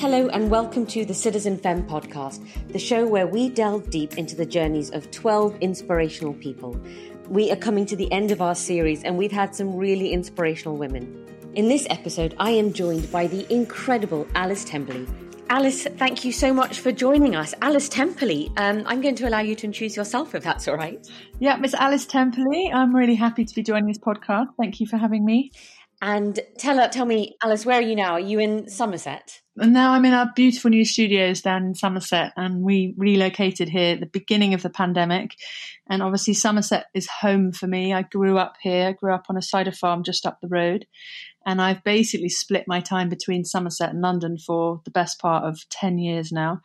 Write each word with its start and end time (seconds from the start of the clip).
Hello, 0.00 0.28
and 0.28 0.50
welcome 0.50 0.86
to 0.86 1.04
the 1.04 1.12
Citizen 1.12 1.58
Femme 1.58 1.86
podcast, 1.86 2.42
the 2.72 2.78
show 2.78 3.06
where 3.06 3.26
we 3.26 3.50
delve 3.50 3.90
deep 3.90 4.16
into 4.16 4.34
the 4.34 4.46
journeys 4.46 4.88
of 4.92 5.10
12 5.10 5.58
inspirational 5.60 6.32
people. 6.32 6.74
We 7.28 7.52
are 7.52 7.56
coming 7.56 7.84
to 7.84 7.96
the 7.96 8.10
end 8.10 8.30
of 8.30 8.40
our 8.40 8.54
series, 8.54 9.04
and 9.04 9.18
we've 9.18 9.30
had 9.30 9.54
some 9.54 9.76
really 9.76 10.10
inspirational 10.14 10.78
women. 10.78 11.26
In 11.54 11.68
this 11.68 11.86
episode, 11.90 12.34
I 12.38 12.52
am 12.52 12.72
joined 12.72 13.12
by 13.12 13.26
the 13.26 13.46
incredible 13.52 14.26
Alice 14.34 14.64
Temperley. 14.64 15.06
Alice, 15.50 15.82
thank 15.98 16.24
you 16.24 16.32
so 16.32 16.54
much 16.54 16.80
for 16.80 16.92
joining 16.92 17.36
us. 17.36 17.52
Alice 17.60 17.90
Temperley, 17.90 18.48
um, 18.58 18.84
I'm 18.86 19.02
going 19.02 19.16
to 19.16 19.28
allow 19.28 19.40
you 19.40 19.54
to 19.56 19.66
introduce 19.66 19.98
yourself 19.98 20.34
if 20.34 20.42
that's 20.42 20.66
all 20.66 20.76
right. 20.76 21.06
Yeah, 21.40 21.56
Miss 21.56 21.74
Alice 21.74 22.06
Temperley. 22.06 22.72
I'm 22.72 22.96
really 22.96 23.16
happy 23.16 23.44
to 23.44 23.54
be 23.54 23.62
joining 23.62 23.88
this 23.88 23.98
podcast. 23.98 24.46
Thank 24.56 24.80
you 24.80 24.86
for 24.86 24.96
having 24.96 25.26
me. 25.26 25.50
And 26.02 26.40
tell 26.58 26.88
tell 26.88 27.04
me, 27.04 27.36
Alice, 27.42 27.66
where 27.66 27.78
are 27.78 27.82
you 27.82 27.94
now? 27.94 28.12
Are 28.12 28.20
you 28.20 28.38
in 28.38 28.68
Somerset? 28.68 29.42
And 29.58 29.74
now 29.74 29.92
I'm 29.92 30.06
in 30.06 30.14
our 30.14 30.30
beautiful 30.34 30.70
new 30.70 30.86
studios 30.86 31.42
down 31.42 31.64
in 31.64 31.74
Somerset, 31.74 32.32
and 32.36 32.62
we 32.62 32.94
relocated 32.96 33.68
here 33.68 33.94
at 33.94 34.00
the 34.00 34.06
beginning 34.06 34.54
of 34.54 34.62
the 34.62 34.70
pandemic. 34.70 35.34
And 35.90 36.02
obviously, 36.02 36.32
Somerset 36.32 36.86
is 36.94 37.06
home 37.06 37.52
for 37.52 37.66
me. 37.66 37.92
I 37.92 38.02
grew 38.02 38.38
up 38.38 38.54
here, 38.62 38.88
I 38.88 38.92
grew 38.92 39.12
up 39.12 39.26
on 39.28 39.36
a 39.36 39.42
cider 39.42 39.72
farm 39.72 40.02
just 40.02 40.24
up 40.24 40.38
the 40.40 40.48
road, 40.48 40.86
and 41.44 41.60
I've 41.60 41.84
basically 41.84 42.30
split 42.30 42.64
my 42.66 42.80
time 42.80 43.10
between 43.10 43.44
Somerset 43.44 43.90
and 43.90 44.00
London 44.00 44.38
for 44.38 44.80
the 44.86 44.90
best 44.90 45.20
part 45.20 45.44
of 45.44 45.68
10 45.68 45.98
years 45.98 46.32
now. 46.32 46.62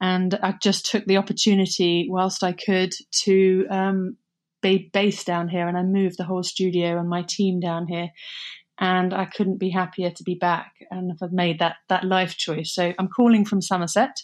And 0.00 0.34
I 0.42 0.54
just 0.60 0.90
took 0.90 1.04
the 1.04 1.18
opportunity, 1.18 2.08
whilst 2.10 2.42
I 2.42 2.50
could, 2.50 2.92
to 3.22 3.66
um, 3.70 4.16
be 4.60 4.90
based 4.92 5.26
down 5.26 5.48
here, 5.48 5.68
and 5.68 5.78
I 5.78 5.84
moved 5.84 6.18
the 6.18 6.24
whole 6.24 6.42
studio 6.42 6.98
and 6.98 7.08
my 7.08 7.22
team 7.22 7.60
down 7.60 7.86
here 7.86 8.10
and 8.82 9.14
I 9.14 9.26
couldn't 9.26 9.58
be 9.58 9.70
happier 9.70 10.10
to 10.10 10.24
be 10.24 10.34
back 10.34 10.72
and 10.90 11.12
I've 11.22 11.32
made 11.32 11.60
that 11.60 11.76
that 11.88 12.02
life 12.02 12.36
choice. 12.36 12.74
So 12.74 12.92
I'm 12.98 13.06
calling 13.06 13.44
from 13.44 13.62
Somerset. 13.62 14.20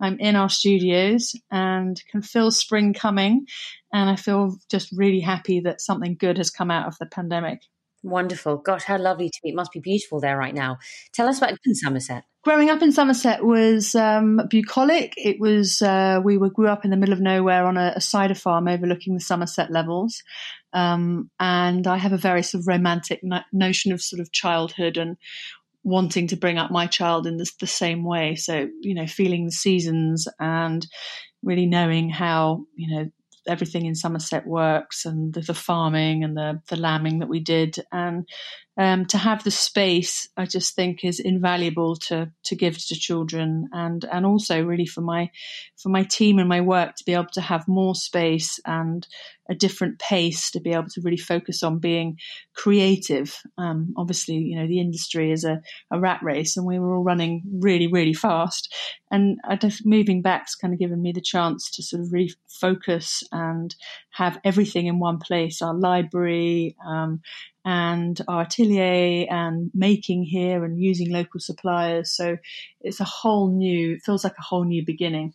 I'm 0.00 0.20
in 0.20 0.36
our 0.36 0.50
studios 0.50 1.34
and 1.50 2.00
can 2.10 2.20
feel 2.20 2.50
spring 2.50 2.92
coming 2.92 3.46
and 3.90 4.10
I 4.10 4.16
feel 4.16 4.56
just 4.70 4.92
really 4.92 5.20
happy 5.20 5.60
that 5.60 5.80
something 5.80 6.14
good 6.20 6.36
has 6.36 6.50
come 6.50 6.70
out 6.70 6.86
of 6.86 6.98
the 6.98 7.06
pandemic. 7.06 7.62
Wonderful. 8.02 8.56
Gosh, 8.58 8.82
how 8.82 8.98
lovely 8.98 9.30
to 9.30 9.40
be. 9.42 9.50
It 9.50 9.54
must 9.54 9.70
be 9.70 9.78
beautiful 9.78 10.20
there 10.20 10.36
right 10.36 10.54
now. 10.54 10.78
Tell 11.12 11.28
us 11.28 11.38
about 11.38 11.56
Somerset. 11.72 12.24
Growing 12.42 12.68
up 12.68 12.82
in 12.82 12.90
Somerset 12.90 13.44
was 13.44 13.94
um, 13.94 14.40
bucolic. 14.50 15.14
It 15.16 15.38
was 15.38 15.80
uh, 15.80 16.20
we 16.24 16.36
were 16.36 16.50
grew 16.50 16.66
up 16.66 16.84
in 16.84 16.90
the 16.90 16.96
middle 16.96 17.12
of 17.12 17.20
nowhere 17.20 17.64
on 17.64 17.76
a, 17.76 17.92
a 17.94 18.00
cider 18.00 18.34
farm 18.34 18.66
overlooking 18.66 19.14
the 19.14 19.20
Somerset 19.20 19.70
levels, 19.70 20.24
um, 20.72 21.30
and 21.38 21.86
I 21.86 21.96
have 21.98 22.12
a 22.12 22.18
very 22.18 22.42
sort 22.42 22.62
of 22.62 22.66
romantic 22.66 23.20
no- 23.22 23.44
notion 23.52 23.92
of 23.92 24.02
sort 24.02 24.18
of 24.18 24.32
childhood 24.32 24.96
and 24.96 25.16
wanting 25.84 26.26
to 26.28 26.36
bring 26.36 26.58
up 26.58 26.72
my 26.72 26.88
child 26.88 27.28
in 27.28 27.36
the 27.36 27.66
same 27.66 28.02
way. 28.02 28.34
So 28.34 28.68
you 28.80 28.94
know, 28.94 29.06
feeling 29.06 29.44
the 29.44 29.52
seasons 29.52 30.26
and 30.40 30.84
really 31.44 31.66
knowing 31.66 32.10
how 32.10 32.64
you 32.74 32.96
know 32.96 33.10
everything 33.48 33.86
in 33.86 33.94
Somerset 33.94 34.46
works 34.46 35.04
and 35.04 35.32
the, 35.34 35.40
the 35.40 35.54
farming 35.54 36.24
and 36.24 36.36
the, 36.36 36.60
the 36.68 36.76
lambing 36.76 37.18
that 37.18 37.28
we 37.28 37.40
did. 37.40 37.76
And 37.90 38.28
um, 38.78 39.04
to 39.06 39.18
have 39.18 39.44
the 39.44 39.50
space, 39.50 40.28
I 40.36 40.46
just 40.46 40.74
think 40.74 41.04
is 41.04 41.20
invaluable 41.20 41.96
to 41.96 42.30
to 42.44 42.56
give 42.56 42.78
to 42.86 42.94
children, 42.94 43.68
and 43.72 44.02
and 44.10 44.24
also 44.24 44.64
really 44.64 44.86
for 44.86 45.02
my 45.02 45.30
for 45.76 45.90
my 45.90 46.04
team 46.04 46.38
and 46.38 46.48
my 46.48 46.62
work 46.62 46.96
to 46.96 47.04
be 47.04 47.12
able 47.12 47.26
to 47.34 47.42
have 47.42 47.68
more 47.68 47.94
space 47.94 48.58
and 48.64 49.06
a 49.50 49.54
different 49.54 49.98
pace 49.98 50.50
to 50.50 50.60
be 50.60 50.70
able 50.70 50.88
to 50.88 51.00
really 51.02 51.16
focus 51.16 51.62
on 51.62 51.78
being 51.78 52.18
creative. 52.54 53.40
Um, 53.58 53.92
obviously, 53.96 54.36
you 54.36 54.56
know 54.56 54.66
the 54.66 54.80
industry 54.80 55.32
is 55.32 55.44
a, 55.44 55.60
a 55.90 56.00
rat 56.00 56.20
race, 56.22 56.56
and 56.56 56.66
we 56.66 56.78
were 56.78 56.94
all 56.94 57.02
running 57.02 57.42
really 57.60 57.86
really 57.86 58.14
fast, 58.14 58.72
and 59.10 59.38
I 59.48 59.56
just 59.56 59.84
moving 59.84 60.22
back's 60.22 60.54
kind 60.54 60.72
of 60.72 60.80
given 60.80 61.02
me 61.02 61.12
the 61.12 61.20
chance 61.20 61.70
to 61.72 61.82
sort 61.82 62.02
of 62.02 62.08
refocus 62.08 63.22
and 63.32 63.74
have 64.10 64.38
everything 64.44 64.86
in 64.86 64.98
one 64.98 65.18
place. 65.18 65.62
Our 65.62 65.74
library. 65.74 66.76
Um, 66.86 67.22
and 67.64 68.20
our 68.26 68.42
atelier 68.42 69.26
and 69.30 69.70
making 69.72 70.24
here 70.24 70.64
and 70.64 70.80
using 70.80 71.12
local 71.12 71.38
suppliers. 71.38 72.10
So 72.12 72.36
it's 72.80 73.00
a 73.00 73.04
whole 73.04 73.56
new, 73.56 73.94
it 73.94 74.02
feels 74.04 74.24
like 74.24 74.36
a 74.38 74.42
whole 74.42 74.64
new 74.64 74.84
beginning. 74.84 75.34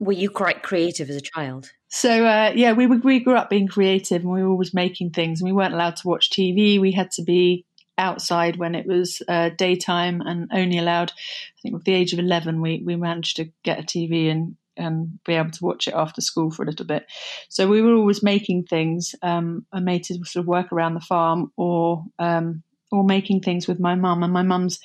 Were 0.00 0.12
you 0.12 0.30
quite 0.30 0.62
creative 0.62 1.08
as 1.10 1.16
a 1.16 1.20
child? 1.20 1.70
So 1.88 2.24
uh, 2.24 2.52
yeah, 2.54 2.72
we 2.72 2.86
we 2.86 3.20
grew 3.20 3.36
up 3.36 3.50
being 3.50 3.68
creative 3.68 4.22
and 4.22 4.30
we 4.30 4.42
were 4.42 4.48
always 4.48 4.74
making 4.74 5.10
things. 5.10 5.40
And 5.40 5.48
we 5.48 5.52
weren't 5.52 5.74
allowed 5.74 5.96
to 5.96 6.08
watch 6.08 6.30
TV. 6.30 6.80
We 6.80 6.92
had 6.92 7.10
to 7.12 7.22
be 7.22 7.64
outside 7.98 8.56
when 8.56 8.74
it 8.74 8.86
was 8.86 9.22
uh, 9.28 9.50
daytime 9.50 10.22
and 10.22 10.48
only 10.52 10.78
allowed. 10.78 11.12
I 11.12 11.60
think 11.62 11.74
at 11.74 11.84
the 11.84 11.94
age 11.94 12.12
of 12.12 12.18
eleven, 12.18 12.60
we 12.60 12.82
we 12.84 12.96
managed 12.96 13.36
to 13.36 13.50
get 13.62 13.78
a 13.78 13.82
TV 13.82 14.30
and 14.30 14.56
and 14.76 15.22
be 15.24 15.34
able 15.34 15.50
to 15.50 15.64
watch 15.64 15.86
it 15.86 15.94
after 15.94 16.20
school 16.20 16.50
for 16.50 16.62
a 16.62 16.66
little 16.66 16.86
bit. 16.86 17.06
So 17.48 17.68
we 17.68 17.82
were 17.82 17.94
always 17.94 18.22
making 18.22 18.64
things. 18.64 19.14
Um, 19.22 19.66
I 19.72 19.80
made 19.80 20.04
to 20.04 20.14
sort 20.24 20.42
of 20.42 20.46
work 20.46 20.72
around 20.72 20.94
the 20.94 21.00
farm 21.00 21.52
or 21.56 22.04
um, 22.18 22.62
or 22.90 23.04
making 23.04 23.40
things 23.40 23.68
with 23.68 23.78
my 23.78 23.94
mum. 23.94 24.22
And 24.22 24.32
my 24.32 24.42
mum's 24.42 24.80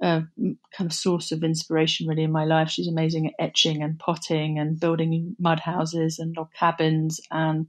a 0.00 0.22
kind 0.36 0.58
of 0.80 0.92
source 0.92 1.32
of 1.32 1.44
inspiration 1.44 2.06
really 2.06 2.22
in 2.22 2.32
my 2.32 2.44
life. 2.44 2.70
She's 2.70 2.88
amazing 2.88 3.26
at 3.26 3.34
etching 3.38 3.82
and 3.82 3.98
potting 3.98 4.58
and 4.58 4.80
building 4.80 5.36
mud 5.38 5.60
houses 5.60 6.18
and 6.18 6.34
log 6.36 6.48
cabins 6.54 7.20
and 7.30 7.66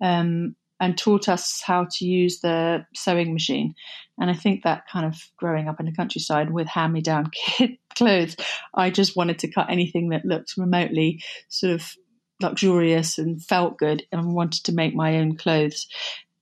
um, 0.00 0.56
and 0.80 0.98
taught 0.98 1.28
us 1.28 1.62
how 1.64 1.86
to 1.90 2.04
use 2.04 2.40
the 2.40 2.84
sewing 2.94 3.32
machine. 3.32 3.74
And 4.18 4.30
I 4.30 4.34
think 4.34 4.62
that 4.62 4.88
kind 4.88 5.06
of 5.06 5.16
growing 5.36 5.68
up 5.68 5.80
in 5.80 5.86
the 5.86 5.94
countryside 5.94 6.50
with 6.50 6.68
hand 6.68 6.92
me 6.92 7.00
down 7.00 7.30
kid 7.34 7.78
clothes, 7.96 8.36
I 8.74 8.90
just 8.90 9.16
wanted 9.16 9.38
to 9.40 9.50
cut 9.50 9.70
anything 9.70 10.10
that 10.10 10.24
looked 10.24 10.56
remotely 10.56 11.22
sort 11.48 11.74
of 11.74 11.94
luxurious 12.40 13.18
and 13.18 13.42
felt 13.42 13.78
good 13.78 14.04
and 14.12 14.34
wanted 14.34 14.64
to 14.64 14.72
make 14.72 14.94
my 14.94 15.16
own 15.16 15.36
clothes. 15.36 15.86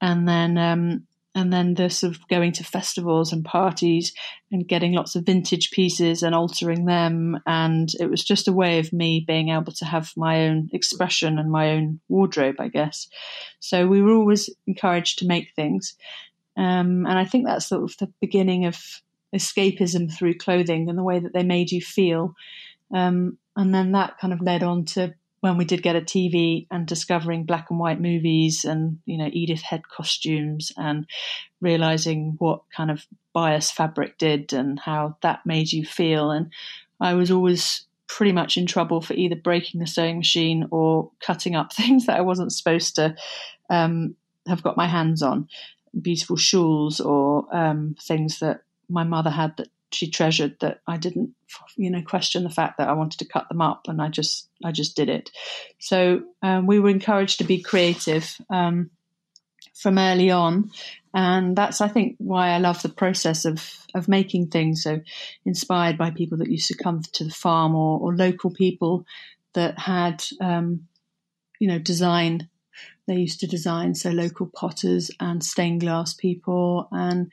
And 0.00 0.26
then 0.26 0.59
um, 0.59 1.06
and 1.34 1.53
then 1.53 1.75
the 1.75 1.88
sort 1.88 2.15
of 2.15 2.28
going 2.28 2.53
to 2.53 2.65
festivals 2.65 3.32
and 3.32 3.44
parties 3.44 4.12
and 4.50 4.69
getting 4.69 4.93
lots 4.93 5.16
of 5.16 5.25
vintage 5.25 5.70
pieces 5.70 6.22
and 6.22 6.34
altering 6.34 6.84
them. 6.84 7.41
And 7.47 7.88
it 7.98 8.10
was 8.10 8.22
just 8.22 8.48
a 8.48 8.53
way 8.53 8.78
of 8.78 8.93
me 8.93 9.25
being 9.26 9.48
able 9.48 9.72
to 9.72 9.84
have 9.87 10.12
my 10.16 10.47
own 10.48 10.69
expression 10.72 11.38
and 11.38 11.50
my 11.50 11.71
own 11.71 12.00
wardrobe, 12.09 12.56
I 12.59 12.69
guess. 12.69 13.09
So 13.60 13.87
we 13.87 14.03
were 14.03 14.12
always 14.12 14.50
encouraged 14.66 15.21
to 15.21 15.26
make 15.26 15.48
things. 15.56 15.97
Um, 16.56 17.06
and 17.06 17.19
I 17.19 17.25
think 17.25 17.47
that's 17.47 17.66
sort 17.66 17.84
of 17.84 17.97
the 17.97 18.12
beginning 18.21 18.66
of 18.66 18.78
escapism 19.34 20.12
through 20.12 20.34
clothing 20.34 20.91
and 20.91 20.98
the 20.98 21.03
way 21.03 21.19
that 21.19 21.32
they 21.32 21.44
made 21.44 21.72
you 21.72 21.81
feel. 21.81 22.34
Um, 22.94 23.38
and 23.56 23.75
then 23.75 23.92
that 23.92 24.19
kind 24.19 24.34
of 24.34 24.42
led 24.42 24.62
on 24.62 24.84
to 24.87 25.15
when 25.42 25.56
we 25.56 25.64
did 25.64 25.82
get 25.82 25.97
a 25.97 26.00
TV 26.00 26.69
and 26.70 26.86
discovering 26.86 27.44
black 27.44 27.66
and 27.69 27.78
white 27.80 28.00
movies 28.00 28.64
and 28.64 29.00
you 29.06 29.19
know 29.19 29.28
Edith 29.32 29.60
Head 29.60 29.82
costumes 29.88 30.70
and 30.76 31.04
realizing 31.60 32.36
what 32.38 32.62
kind 32.75 32.92
of 32.92 33.04
bias 33.32 33.70
fabric 33.70 34.19
did 34.19 34.53
and 34.53 34.78
how 34.78 35.16
that 35.22 35.44
made 35.44 35.72
you 35.72 35.84
feel. 35.84 36.30
And 36.30 36.53
I 37.00 37.14
was 37.14 37.32
always 37.32 37.86
pretty 38.06 38.30
much 38.30 38.56
in 38.56 38.66
trouble 38.66 39.00
for 39.00 39.14
either 39.14 39.34
breaking 39.34 39.80
the 39.80 39.86
sewing 39.86 40.19
machine 40.19 40.69
or 40.70 41.10
cutting 41.20 41.56
up 41.56 41.72
things 41.74 42.06
that 42.06 42.19
I 42.19 42.22
wasn't 42.22 42.53
supposed 42.53 42.94
to 42.97 43.16
um, 43.69 44.14
have 44.47 44.62
got 44.62 44.76
my 44.76 44.86
hands 44.86 45.22
on. 45.22 45.48
Beautiful 46.00 46.36
shawls 46.36 47.00
or 47.00 47.48
um, 47.54 47.97
things 48.00 48.38
that 48.38 48.62
my 48.88 49.03
mother 49.03 49.30
had 49.30 49.56
that 49.56 49.69
she 49.94 50.10
treasured 50.10 50.56
that 50.60 50.80
I 50.86 50.97
didn't, 50.97 51.34
you 51.76 51.91
know, 51.91 52.03
question 52.03 52.44
the 52.44 52.50
fact 52.50 52.78
that 52.78 52.88
I 52.88 52.92
wanted 52.92 53.19
to 53.19 53.32
cut 53.32 53.48
them 53.48 53.60
up, 53.60 53.88
and 53.88 54.00
I 54.00 54.08
just, 54.08 54.48
I 54.64 54.72
just 54.72 54.97
did 54.97 55.08
it. 55.08 55.30
So 55.78 56.22
um, 56.42 56.66
we 56.66 56.80
were 56.80 56.91
encouraged 56.91 57.38
to 57.38 57.44
be 57.44 57.62
creative 57.62 58.36
um, 58.50 58.91
from 59.75 59.98
early 59.98 60.30
on, 60.30 60.70
and 61.14 61.56
that's, 61.56 61.80
I 61.80 61.88
think, 61.88 62.16
why 62.19 62.50
I 62.50 62.58
love 62.58 62.83
the 62.83 62.89
process 62.89 63.44
of 63.44 63.86
of 63.94 64.09
making 64.09 64.48
things. 64.48 64.83
So 64.83 65.00
inspired 65.44 65.98
by 65.98 66.10
people 66.10 66.38
that 66.38 66.50
used 66.50 66.68
to 66.68 66.83
come 66.83 67.03
to 67.03 67.24
the 67.24 67.30
farm 67.30 67.74
or, 67.74 68.00
or 68.00 68.16
local 68.16 68.50
people 68.50 69.04
that 69.53 69.78
had, 69.78 70.24
um, 70.41 70.88
you 71.59 71.68
know, 71.68 71.78
design 71.78 72.48
they 73.07 73.16
used 73.16 73.41
to 73.41 73.47
design 73.47 73.95
so 73.95 74.10
local 74.10 74.47
potters 74.47 75.10
and 75.21 75.43
stained 75.43 75.81
glass 75.81 76.15
people 76.15 76.89
and 76.93 77.31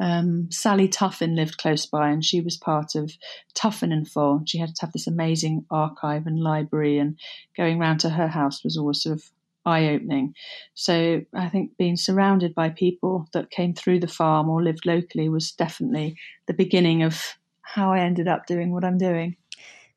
um, 0.00 0.50
Sally 0.50 0.88
Tuffin 0.88 1.36
lived 1.36 1.58
close 1.58 1.86
by 1.86 2.10
and 2.10 2.24
she 2.24 2.40
was 2.40 2.56
part 2.56 2.94
of 2.96 3.12
Tuffin 3.54 3.92
and 3.92 4.08
Foale. 4.08 4.42
She 4.46 4.58
had 4.58 4.74
to 4.74 4.86
have 4.86 4.92
this 4.92 5.06
amazing 5.06 5.64
archive 5.70 6.26
and 6.26 6.40
library 6.40 6.98
and 6.98 7.18
going 7.56 7.78
round 7.78 8.00
to 8.00 8.10
her 8.10 8.28
house 8.28 8.64
was 8.64 8.76
always 8.76 9.02
sort 9.02 9.16
of 9.16 9.30
eye 9.64 9.88
opening. 9.88 10.34
So 10.74 11.22
I 11.34 11.48
think 11.48 11.76
being 11.76 11.96
surrounded 11.96 12.54
by 12.54 12.70
people 12.70 13.28
that 13.32 13.50
came 13.50 13.74
through 13.74 14.00
the 14.00 14.08
farm 14.08 14.48
or 14.48 14.62
lived 14.62 14.86
locally 14.86 15.28
was 15.28 15.52
definitely 15.52 16.16
the 16.46 16.54
beginning 16.54 17.04
of 17.04 17.38
how 17.60 17.92
I 17.92 18.00
ended 18.00 18.28
up 18.28 18.46
doing 18.46 18.72
what 18.72 18.84
I'm 18.84 18.98
doing. 18.98 19.36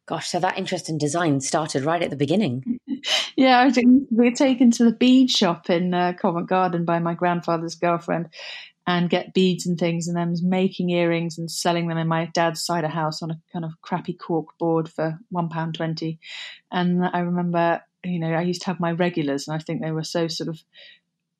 Gosh, 0.07 0.29
so 0.29 0.39
that 0.39 0.57
interest 0.57 0.87
in 0.87 0.99
design 0.99 1.41
started 1.41 1.83
right 1.83 2.01
at 2.03 2.11
the 2.11 2.15
beginning. 2.15 2.79
yeah, 3.35 3.67
we 3.75 4.05
were 4.11 4.31
taken 4.31 4.69
to 4.71 4.85
the 4.85 4.91
bead 4.93 5.31
shop 5.31 5.69
in 5.69 5.93
uh, 5.95 6.13
Covent 6.13 6.47
Garden 6.47 6.85
by 6.85 6.99
my 6.99 7.15
grandfather's 7.15 7.75
girlfriend, 7.75 8.29
and 8.85 9.09
get 9.09 9.33
beads 9.33 9.65
and 9.65 9.79
things, 9.79 10.07
and 10.07 10.15
then 10.15 10.29
was 10.29 10.43
making 10.43 10.91
earrings 10.91 11.39
and 11.39 11.49
selling 11.49 11.87
them 11.87 11.97
in 11.97 12.07
my 12.07 12.29
dad's 12.35 12.63
cider 12.63 12.87
house 12.87 13.23
on 13.23 13.31
a 13.31 13.41
kind 13.51 13.65
of 13.65 13.71
crappy 13.81 14.13
cork 14.13 14.49
board 14.59 14.87
for 14.87 15.17
one 15.29 15.49
pound 15.49 15.73
twenty. 15.73 16.19
And 16.71 17.03
I 17.03 17.19
remember, 17.19 17.81
you 18.03 18.19
know, 18.19 18.31
I 18.31 18.43
used 18.43 18.61
to 18.61 18.67
have 18.67 18.79
my 18.79 18.91
regulars, 18.91 19.47
and 19.47 19.55
I 19.55 19.59
think 19.59 19.81
they 19.81 19.91
were 19.91 20.03
so 20.03 20.27
sort 20.27 20.49
of 20.49 20.59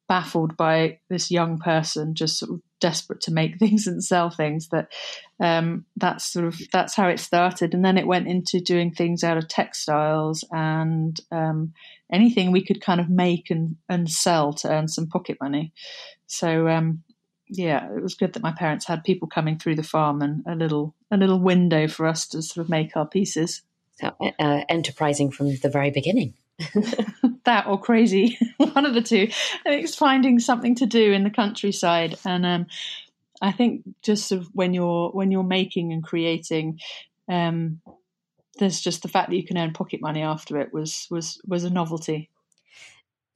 baffled 0.07 0.55
by 0.55 0.99
this 1.09 1.31
young 1.31 1.57
person 1.57 2.13
just 2.13 2.37
sort 2.37 2.51
of 2.51 2.61
desperate 2.79 3.21
to 3.21 3.33
make 3.33 3.57
things 3.59 3.87
and 3.87 4.03
sell 4.03 4.29
things 4.29 4.69
that 4.69 4.91
um, 5.39 5.85
that's 5.95 6.25
sort 6.25 6.45
of 6.45 6.59
that's 6.71 6.95
how 6.95 7.07
it 7.07 7.19
started. 7.19 7.73
And 7.73 7.83
then 7.83 7.97
it 7.97 8.07
went 8.07 8.27
into 8.27 8.59
doing 8.59 8.91
things 8.91 9.23
out 9.23 9.37
of 9.37 9.47
textiles 9.47 10.43
and 10.51 11.19
um, 11.31 11.73
anything 12.11 12.51
we 12.51 12.63
could 12.63 12.81
kind 12.81 12.99
of 12.99 13.09
make 13.09 13.49
and, 13.49 13.77
and 13.89 14.09
sell 14.09 14.53
to 14.53 14.69
earn 14.69 14.87
some 14.87 15.07
pocket 15.07 15.37
money. 15.41 15.73
So 16.27 16.67
um, 16.67 17.03
yeah 17.47 17.87
it 17.95 18.01
was 18.01 18.15
good 18.15 18.33
that 18.33 18.43
my 18.43 18.51
parents 18.51 18.87
had 18.87 19.03
people 19.03 19.27
coming 19.27 19.59
through 19.59 19.75
the 19.75 19.83
farm 19.83 20.21
and 20.21 20.43
a 20.47 20.55
little 20.55 20.95
a 21.11 21.17
little 21.17 21.39
window 21.39 21.87
for 21.87 22.07
us 22.07 22.27
to 22.27 22.41
sort 22.41 22.65
of 22.65 22.69
make 22.69 22.95
our 22.95 23.07
pieces. 23.07 23.61
So, 24.01 24.13
uh, 24.39 24.61
enterprising 24.67 25.31
from 25.31 25.55
the 25.55 25.69
very 25.69 25.89
beginning 25.89 26.33
that 27.45 27.67
or 27.67 27.79
crazy, 27.79 28.37
one 28.57 28.85
of 28.85 28.93
the 28.93 29.01
two. 29.01 29.29
I 29.65 29.69
think 29.69 29.83
it's 29.83 29.95
finding 29.95 30.39
something 30.39 30.75
to 30.75 30.85
do 30.85 31.11
in 31.11 31.23
the 31.23 31.29
countryside, 31.29 32.17
and 32.25 32.45
um, 32.45 32.67
I 33.41 33.51
think 33.51 33.83
just 34.01 34.27
sort 34.27 34.41
of 34.41 34.47
when 34.53 34.73
you're 34.73 35.09
when 35.09 35.31
you're 35.31 35.43
making 35.43 35.93
and 35.93 36.03
creating, 36.03 36.79
um, 37.29 37.81
there's 38.57 38.81
just 38.81 39.01
the 39.01 39.07
fact 39.07 39.29
that 39.29 39.35
you 39.35 39.45
can 39.45 39.57
earn 39.57 39.73
pocket 39.73 40.01
money 40.01 40.21
after 40.21 40.59
it 40.59 40.73
was 40.73 41.07
was 41.09 41.41
was 41.47 41.63
a 41.63 41.69
novelty. 41.69 42.29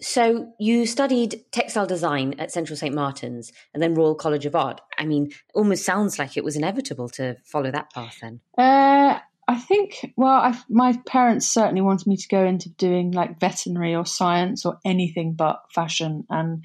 So 0.01 0.53
you 0.59 0.85
studied 0.85 1.44
textile 1.51 1.85
design 1.85 2.35
at 2.39 2.51
Central 2.53 2.77
St 2.77 2.95
Martin's 2.95 3.51
and 3.73 3.83
then 3.83 3.95
Royal 3.95 4.15
College 4.15 4.45
of 4.45 4.56
Art. 4.56 4.79
I 4.97 5.06
mean, 5.06 5.31
almost 5.53 5.83
sounds 5.83 6.17
like 6.17 6.38
it 6.38 6.44
was 6.44 6.56
inevitable 6.56 7.09
to 7.09 7.35
follow 7.44 7.69
that 7.71 7.91
path 7.91 8.19
then. 8.21 8.39
Uh, 8.57 9.19
I 9.50 9.56
think, 9.56 10.13
well, 10.16 10.42
I've, 10.42 10.63
my 10.69 10.96
parents 11.07 11.48
certainly 11.48 11.81
wanted 11.81 12.06
me 12.06 12.18
to 12.18 12.28
go 12.28 12.46
into 12.46 12.69
doing 12.69 13.13
like 13.13 13.40
veterinary 13.40 13.96
or 13.96 14.06
science 14.06 14.63
or 14.63 14.78
anything 14.86 15.34
but 15.34 15.63
fashion. 15.74 16.28
And 16.30 16.63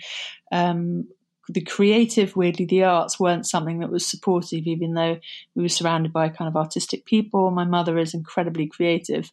um, 0.53 1.09
the 1.49 1.63
creative, 1.63 2.37
weirdly, 2.37 2.67
the 2.67 2.85
arts 2.85 3.19
weren't 3.19 3.47
something 3.47 3.79
that 3.79 3.91
was 3.91 4.05
supportive, 4.05 4.67
even 4.67 4.93
though 4.93 5.19
we 5.55 5.63
were 5.63 5.69
surrounded 5.71 6.13
by 6.13 6.29
kind 6.29 6.47
of 6.47 6.57
artistic 6.57 7.07
people. 7.07 7.51
My 7.51 7.65
mother 7.65 7.97
is 7.97 8.13
incredibly 8.13 8.67
creative. 8.67 9.33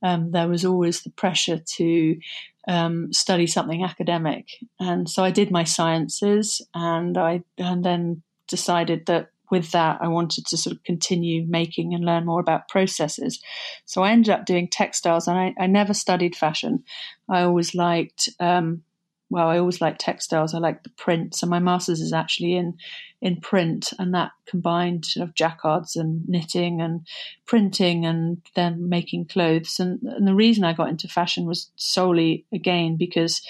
Um, 0.00 0.30
there 0.30 0.46
was 0.46 0.64
always 0.64 1.02
the 1.02 1.10
pressure 1.10 1.58
to 1.58 2.20
um, 2.68 3.12
study 3.12 3.48
something 3.48 3.82
academic, 3.82 4.46
and 4.78 5.10
so 5.10 5.24
I 5.24 5.32
did 5.32 5.50
my 5.50 5.64
sciences, 5.64 6.62
and 6.72 7.18
I 7.18 7.42
and 7.58 7.84
then 7.84 8.22
decided 8.46 9.06
that 9.06 9.31
with 9.52 9.70
that, 9.72 9.98
I 10.00 10.08
wanted 10.08 10.46
to 10.46 10.56
sort 10.56 10.74
of 10.74 10.82
continue 10.82 11.44
making 11.46 11.92
and 11.94 12.04
learn 12.04 12.24
more 12.24 12.40
about 12.40 12.68
processes. 12.68 13.38
So 13.84 14.02
I 14.02 14.10
ended 14.10 14.32
up 14.32 14.46
doing 14.46 14.66
textiles, 14.66 15.28
and 15.28 15.38
I, 15.38 15.54
I 15.60 15.66
never 15.66 15.94
studied 15.94 16.34
fashion. 16.34 16.82
I 17.28 17.42
always 17.42 17.74
liked, 17.74 18.30
um, 18.40 18.82
well, 19.28 19.48
I 19.48 19.58
always 19.58 19.80
liked 19.82 20.00
textiles. 20.00 20.54
I 20.54 20.58
liked 20.58 20.84
the 20.84 20.90
print. 20.90 21.34
So 21.34 21.46
my 21.46 21.58
master's 21.58 22.00
is 22.00 22.14
actually 22.14 22.56
in 22.56 22.78
in 23.20 23.40
print, 23.40 23.92
and 23.98 24.14
that 24.14 24.32
combined 24.46 25.04
sort 25.04 25.28
of 25.28 25.34
jacquards 25.34 25.96
and 25.96 26.26
knitting 26.26 26.80
and 26.80 27.06
printing, 27.46 28.06
and 28.06 28.38
then 28.56 28.88
making 28.88 29.26
clothes. 29.26 29.78
And, 29.78 30.00
and 30.02 30.26
the 30.26 30.34
reason 30.34 30.64
I 30.64 30.72
got 30.72 30.88
into 30.88 31.08
fashion 31.08 31.46
was 31.46 31.70
solely 31.76 32.46
again 32.52 32.96
because 32.96 33.42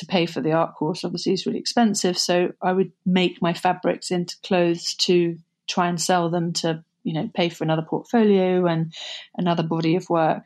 to 0.00 0.06
pay 0.06 0.26
for 0.26 0.40
the 0.40 0.52
art 0.52 0.74
course 0.74 1.04
obviously 1.04 1.32
is 1.32 1.46
really 1.46 1.58
expensive. 1.58 2.18
So 2.18 2.52
I 2.60 2.72
would 2.72 2.92
make 3.06 3.40
my 3.40 3.54
fabrics 3.54 4.10
into 4.10 4.36
clothes 4.42 4.94
to 5.00 5.38
try 5.68 5.88
and 5.88 6.00
sell 6.00 6.28
them 6.28 6.52
to, 6.54 6.84
you 7.04 7.14
know, 7.14 7.30
pay 7.32 7.48
for 7.48 7.64
another 7.64 7.86
portfolio 7.88 8.66
and 8.66 8.92
another 9.36 9.62
body 9.62 9.96
of 9.96 10.10
work. 10.10 10.42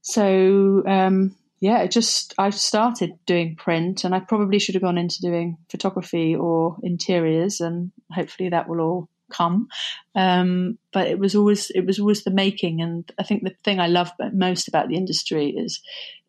So 0.00 0.82
um, 0.86 1.36
yeah, 1.62 1.82
it 1.82 1.92
just 1.92 2.34
I 2.38 2.50
started 2.50 3.12
doing 3.24 3.54
print, 3.54 4.02
and 4.02 4.14
I 4.16 4.18
probably 4.20 4.58
should 4.58 4.74
have 4.74 4.82
gone 4.82 4.98
into 4.98 5.20
doing 5.20 5.58
photography 5.70 6.34
or 6.34 6.76
interiors, 6.82 7.60
and 7.60 7.92
hopefully 8.10 8.48
that 8.48 8.68
will 8.68 8.80
all 8.80 9.08
come. 9.30 9.68
Um, 10.16 10.76
but 10.92 11.06
it 11.06 11.20
was 11.20 11.36
always 11.36 11.70
it 11.70 11.86
was 11.86 12.00
always 12.00 12.24
the 12.24 12.32
making, 12.32 12.82
and 12.82 13.10
I 13.16 13.22
think 13.22 13.44
the 13.44 13.54
thing 13.62 13.78
I 13.78 13.86
love 13.86 14.10
most 14.32 14.66
about 14.66 14.88
the 14.88 14.96
industry 14.96 15.50
is 15.50 15.80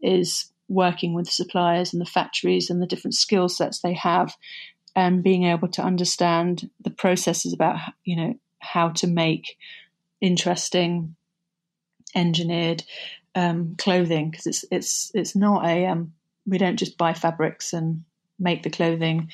is 0.04 0.53
working 0.68 1.14
with 1.14 1.30
suppliers 1.30 1.94
and 1.94 2.02
the 2.02 2.06
factories 2.06 2.70
and 2.70 2.82
the 2.82 2.88
different 2.88 3.16
skill 3.16 3.50
sets 3.50 3.80
they 3.80 3.94
have 3.94 4.36
and 4.96 5.24
being 5.24 5.44
able 5.46 5.68
to 5.68 5.82
understand 5.82 6.70
the 6.82 6.92
processes 6.92 7.54
about 7.54 7.80
you 8.04 8.16
know 8.16 8.34
how 8.60 8.90
to 8.90 9.08
make 9.08 9.58
interesting 10.22 11.16
engineered 12.16 12.84
um, 13.36 13.76
clothing. 13.78 14.32
Because 14.32 14.48
it's 14.48 14.66
it's 14.72 15.12
it's 15.14 15.36
not 15.36 15.66
a 15.66 15.88
um, 15.88 16.14
we 16.46 16.58
don't 16.58 16.78
just 16.78 16.98
buy 16.98 17.14
fabrics 17.14 17.74
and 17.74 18.04
make 18.40 18.64
the 18.64 18.70
clothing 18.70 19.30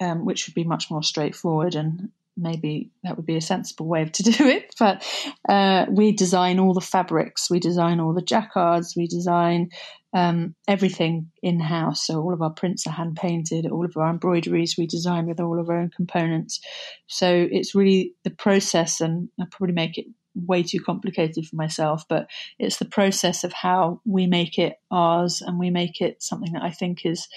um, 0.00 0.24
which 0.24 0.46
would 0.46 0.54
be 0.54 0.64
much 0.64 0.90
more 0.90 1.02
straightforward 1.02 1.74
and 1.74 2.10
maybe 2.36 2.90
that 3.04 3.16
would 3.16 3.26
be 3.26 3.36
a 3.36 3.40
sensible 3.40 3.86
way 3.86 4.04
to 4.04 4.22
do 4.22 4.46
it. 4.46 4.74
But 4.78 5.06
uh, 5.48 5.86
we 5.90 6.12
design 6.12 6.58
all 6.58 6.74
the 6.74 6.80
fabrics, 6.80 7.50
we 7.50 7.60
design 7.60 8.00
all 8.00 8.14
the 8.14 8.22
jacquards, 8.22 8.94
we 8.96 9.06
design 9.06 9.70
um, 10.14 10.54
everything 10.68 11.30
in 11.42 11.60
house. 11.60 12.06
So 12.06 12.20
all 12.20 12.34
of 12.34 12.42
our 12.42 12.50
prints 12.50 12.86
are 12.86 12.92
hand 12.92 13.16
painted, 13.16 13.66
all 13.66 13.84
of 13.84 13.96
our 13.96 14.10
embroideries 14.10 14.76
we 14.76 14.86
design 14.86 15.26
with 15.26 15.40
all 15.40 15.58
of 15.58 15.68
our 15.68 15.78
own 15.78 15.90
components. 15.94 16.60
So 17.06 17.48
it's 17.50 17.74
really 17.74 18.14
the 18.24 18.30
process, 18.30 19.00
and 19.00 19.28
I 19.40 19.44
probably 19.50 19.74
make 19.74 19.98
it 19.98 20.06
way 20.34 20.62
too 20.62 20.80
complicated 20.80 21.46
for 21.46 21.56
myself, 21.56 22.04
but 22.08 22.28
it's 22.58 22.78
the 22.78 22.86
process 22.86 23.44
of 23.44 23.52
how 23.52 24.00
we 24.04 24.26
make 24.26 24.58
it 24.58 24.74
ours 24.90 25.42
and 25.42 25.58
we 25.58 25.70
make 25.70 26.00
it 26.00 26.22
something 26.22 26.52
that 26.54 26.62
I 26.62 26.70
think 26.70 27.04
is 27.04 27.28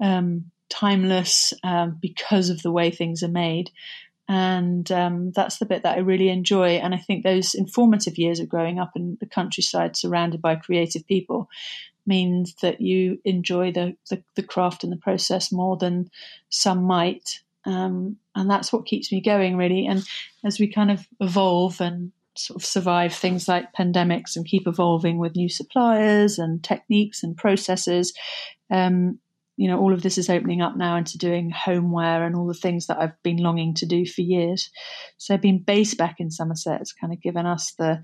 um, 0.00 0.50
timeless 0.68 1.52
um, 1.62 1.98
because 2.00 2.50
of 2.50 2.62
the 2.62 2.72
way 2.72 2.90
things 2.90 3.22
are 3.22 3.28
made 3.28 3.70
and 4.28 4.90
um, 4.90 5.32
that's 5.32 5.58
the 5.58 5.66
bit 5.66 5.82
that 5.82 5.96
I 5.96 6.00
really 6.00 6.30
enjoy. 6.30 6.76
And 6.76 6.94
I 6.94 6.98
think 6.98 7.22
those 7.22 7.54
informative 7.54 8.16
years 8.18 8.40
of 8.40 8.48
growing 8.48 8.78
up 8.78 8.92
in 8.96 9.18
the 9.20 9.26
countryside, 9.26 9.96
surrounded 9.96 10.40
by 10.40 10.56
creative 10.56 11.06
people, 11.06 11.48
means 12.06 12.54
that 12.62 12.80
you 12.80 13.18
enjoy 13.24 13.72
the 13.72 13.96
the, 14.10 14.22
the 14.36 14.42
craft 14.42 14.84
and 14.84 14.92
the 14.92 14.96
process 14.96 15.52
more 15.52 15.76
than 15.76 16.10
some 16.48 16.84
might. 16.84 17.40
Um, 17.66 18.16
and 18.34 18.50
that's 18.50 18.72
what 18.72 18.86
keeps 18.86 19.10
me 19.10 19.20
going, 19.20 19.56
really. 19.56 19.86
And 19.86 20.02
as 20.44 20.58
we 20.58 20.70
kind 20.70 20.90
of 20.90 21.06
evolve 21.20 21.80
and 21.80 22.12
sort 22.36 22.60
of 22.60 22.66
survive 22.66 23.14
things 23.14 23.46
like 23.46 23.72
pandemics 23.72 24.36
and 24.36 24.44
keep 24.44 24.66
evolving 24.66 25.18
with 25.18 25.36
new 25.36 25.48
suppliers 25.48 26.38
and 26.38 26.62
techniques 26.62 27.22
and 27.22 27.36
processes, 27.36 28.12
um, 28.70 29.18
you 29.56 29.68
know, 29.68 29.78
all 29.78 29.92
of 29.92 30.02
this 30.02 30.18
is 30.18 30.28
opening 30.28 30.62
up 30.62 30.76
now 30.76 30.96
into 30.96 31.18
doing 31.18 31.50
homeware 31.50 32.24
and 32.24 32.34
all 32.34 32.46
the 32.46 32.54
things 32.54 32.86
that 32.86 32.98
I've 32.98 33.22
been 33.22 33.36
longing 33.36 33.74
to 33.74 33.86
do 33.86 34.04
for 34.04 34.22
years. 34.22 34.70
So 35.16 35.36
being 35.36 35.60
based 35.60 35.96
back 35.96 36.16
in 36.18 36.30
Somerset 36.30 36.78
has 36.78 36.92
kind 36.92 37.12
of 37.12 37.22
given 37.22 37.46
us 37.46 37.72
the 37.78 38.02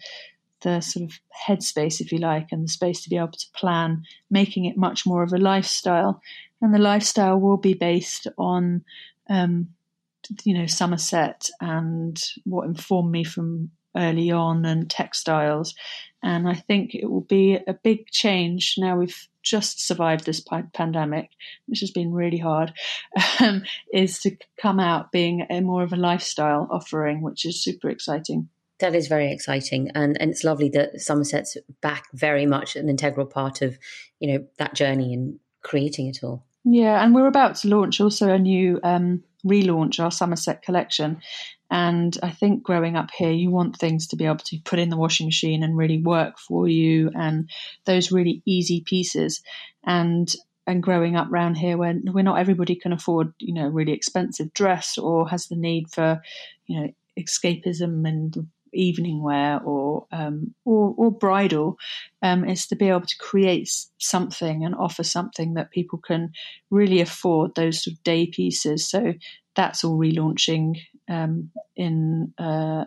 the 0.62 0.80
sort 0.80 1.10
of 1.10 1.18
headspace, 1.48 2.00
if 2.00 2.12
you 2.12 2.18
like, 2.18 2.48
and 2.52 2.64
the 2.64 2.68
space 2.68 3.02
to 3.02 3.08
be 3.08 3.16
able 3.16 3.28
to 3.28 3.46
plan, 3.54 4.02
making 4.30 4.66
it 4.66 4.76
much 4.76 5.06
more 5.06 5.22
of 5.22 5.32
a 5.32 5.38
lifestyle. 5.38 6.20
And 6.60 6.74
the 6.74 6.78
lifestyle 6.78 7.40
will 7.40 7.56
be 7.56 7.72
based 7.72 8.26
on, 8.36 8.84
um, 9.30 9.68
you 10.44 10.52
know, 10.52 10.66
Somerset 10.66 11.48
and 11.62 12.22
what 12.44 12.66
informed 12.66 13.10
me 13.10 13.24
from 13.24 13.70
early 13.96 14.30
on 14.30 14.66
and 14.66 14.90
textiles. 14.90 15.74
And 16.22 16.48
I 16.48 16.54
think 16.54 16.94
it 16.94 17.10
will 17.10 17.22
be 17.22 17.58
a 17.66 17.72
big 17.72 18.06
change 18.08 18.74
now 18.76 18.96
we've 18.96 19.28
just 19.42 19.86
survived 19.86 20.26
this 20.26 20.44
pandemic, 20.74 21.30
which 21.66 21.80
has 21.80 21.90
been 21.90 22.12
really 22.12 22.38
hard, 22.38 22.72
um, 23.40 23.62
is 23.92 24.18
to 24.20 24.36
come 24.60 24.78
out 24.78 25.12
being 25.12 25.46
a 25.50 25.60
more 25.60 25.82
of 25.82 25.92
a 25.92 25.96
lifestyle 25.96 26.68
offering, 26.70 27.22
which 27.22 27.44
is 27.44 27.62
super 27.62 27.88
exciting. 27.88 28.48
That 28.80 28.94
is 28.94 29.08
very 29.08 29.30
exciting, 29.30 29.90
and 29.94 30.20
and 30.20 30.30
it's 30.30 30.44
lovely 30.44 30.70
that 30.70 31.00
Somerset's 31.00 31.56
back 31.82 32.04
very 32.14 32.46
much 32.46 32.76
an 32.76 32.88
integral 32.88 33.26
part 33.26 33.60
of 33.60 33.78
you 34.20 34.32
know 34.32 34.46
that 34.58 34.74
journey 34.74 35.12
and 35.12 35.38
creating 35.62 36.06
it 36.06 36.22
all. 36.22 36.44
Yeah, 36.64 37.02
and 37.02 37.14
we're 37.14 37.26
about 37.26 37.56
to 37.56 37.68
launch 37.68 38.00
also 38.00 38.30
a 38.30 38.38
new 38.38 38.80
um, 38.82 39.22
relaunch 39.44 40.02
our 40.02 40.10
Somerset 40.10 40.62
collection, 40.62 41.20
and 41.70 42.18
I 42.22 42.30
think 42.30 42.62
growing 42.62 42.96
up 42.96 43.10
here, 43.16 43.30
you 43.30 43.50
want 43.50 43.76
things 43.76 44.08
to 44.08 44.16
be 44.16 44.26
able 44.26 44.38
to 44.38 44.58
put 44.64 44.78
in 44.78 44.88
the 44.88 44.96
washing 44.96 45.26
machine 45.26 45.62
and 45.62 45.76
really 45.76 46.02
work 46.02 46.38
for 46.38 46.68
you, 46.68 47.10
and 47.14 47.48
those 47.84 48.10
really 48.10 48.42
easy 48.44 48.82
pieces. 48.84 49.40
And 49.84 50.32
and 50.66 50.82
growing 50.82 51.16
up 51.16 51.30
around 51.30 51.56
here, 51.56 51.76
when 51.76 52.02
where 52.12 52.24
not 52.24 52.38
everybody 52.38 52.74
can 52.74 52.92
afford, 52.92 53.32
you 53.38 53.54
know, 53.54 53.68
really 53.68 53.92
expensive 53.92 54.52
dress 54.52 54.98
or 54.98 55.28
has 55.28 55.46
the 55.46 55.56
need 55.56 55.90
for, 55.90 56.20
you 56.66 56.80
know, 56.80 56.88
escapism 57.18 58.06
and 58.08 58.48
evening 58.72 59.22
wear 59.22 59.60
or 59.64 60.06
um, 60.12 60.54
or, 60.64 60.94
or, 60.96 61.10
bridal 61.10 61.76
um, 62.22 62.48
is 62.48 62.66
to 62.68 62.76
be 62.76 62.88
able 62.88 63.00
to 63.00 63.18
create 63.18 63.68
something 63.98 64.64
and 64.64 64.74
offer 64.74 65.02
something 65.02 65.54
that 65.54 65.72
people 65.72 65.98
can 65.98 66.32
really 66.70 67.00
afford 67.00 67.54
those 67.54 67.82
sort 67.82 67.94
of 67.94 68.02
day 68.04 68.26
pieces. 68.26 68.88
So 68.88 69.14
that's 69.56 69.82
all 69.84 69.98
relaunching 69.98 70.76
um, 71.10 71.50
in 71.76 72.32
uh, 72.38 72.84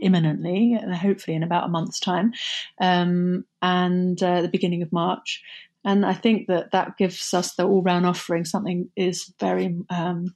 imminently, 0.00 0.78
hopefully 0.94 1.36
in 1.36 1.42
about 1.42 1.64
a 1.64 1.68
month's 1.68 2.00
time, 2.00 2.32
um, 2.80 3.44
and 3.60 4.22
uh, 4.22 4.40
the 4.42 4.48
beginning 4.48 4.82
of 4.82 4.92
March. 4.92 5.42
And 5.84 6.04
I 6.04 6.14
think 6.14 6.48
that 6.48 6.72
that 6.72 6.96
gives 6.96 7.34
us 7.34 7.54
the 7.54 7.64
all 7.64 7.82
round 7.82 8.06
offering 8.06 8.44
something 8.44 8.90
is 8.96 9.32
very 9.38 9.76
um, 9.90 10.34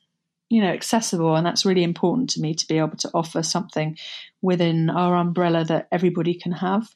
you 0.51 0.61
know 0.61 0.69
accessible 0.69 1.37
and 1.37 1.47
that's 1.47 1.65
really 1.65 1.85
important 1.85 2.29
to 2.31 2.41
me 2.41 2.55
to 2.55 2.67
be 2.67 2.77
able 2.77 2.97
to 2.97 3.11
offer 3.15 3.43
something 3.43 3.97
within 4.43 4.91
our 4.91 5.17
umbrella 5.17 5.65
that 5.65 5.87
everybody 5.91 6.35
can 6.35 6.53
have 6.53 6.89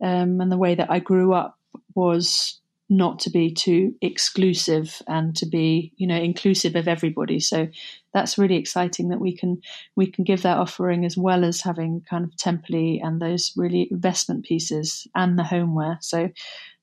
um, 0.00 0.40
and 0.40 0.50
the 0.50 0.56
way 0.56 0.74
that 0.76 0.90
i 0.90 1.00
grew 1.00 1.34
up 1.34 1.58
was 1.94 2.61
not 2.92 3.18
to 3.18 3.30
be 3.30 3.50
too 3.50 3.94
exclusive 4.02 5.00
and 5.08 5.34
to 5.34 5.46
be 5.46 5.92
you 5.96 6.06
know 6.06 6.16
inclusive 6.16 6.76
of 6.76 6.86
everybody 6.86 7.40
so 7.40 7.66
that's 8.12 8.36
really 8.36 8.56
exciting 8.56 9.08
that 9.08 9.20
we 9.20 9.34
can 9.34 9.60
we 9.96 10.06
can 10.06 10.24
give 10.24 10.42
that 10.42 10.58
offering 10.58 11.06
as 11.06 11.16
well 11.16 11.42
as 11.42 11.62
having 11.62 12.02
kind 12.08 12.24
of 12.24 12.30
template 12.32 13.00
and 13.02 13.20
those 13.20 13.52
really 13.56 13.88
investment 13.90 14.44
pieces 14.44 15.06
and 15.14 15.38
the 15.38 15.44
homeware 15.44 15.96
so 16.02 16.28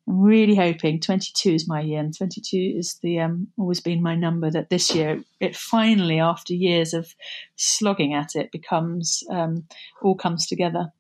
I'm 0.08 0.22
really 0.22 0.56
hoping 0.56 1.00
22 1.00 1.52
is 1.52 1.68
my 1.68 1.82
year, 1.82 2.00
and 2.00 2.18
22 2.18 2.74
is 2.80 2.98
the 3.04 3.20
um, 3.20 3.48
always 3.60 3.80
been 3.80 4.02
my 4.02 4.16
number. 4.16 4.50
That 4.50 4.72
this 4.72 4.96
year 4.96 5.22
it 5.40 5.56
finally, 5.56 6.20
after 6.20 6.56
years 6.56 6.96
of 6.96 7.14
slogging 7.58 8.16
at 8.16 8.36
it, 8.36 8.52
becomes 8.52 9.22
um, 9.30 9.68
all 10.02 10.16
comes 10.16 10.48
together. 10.48 10.92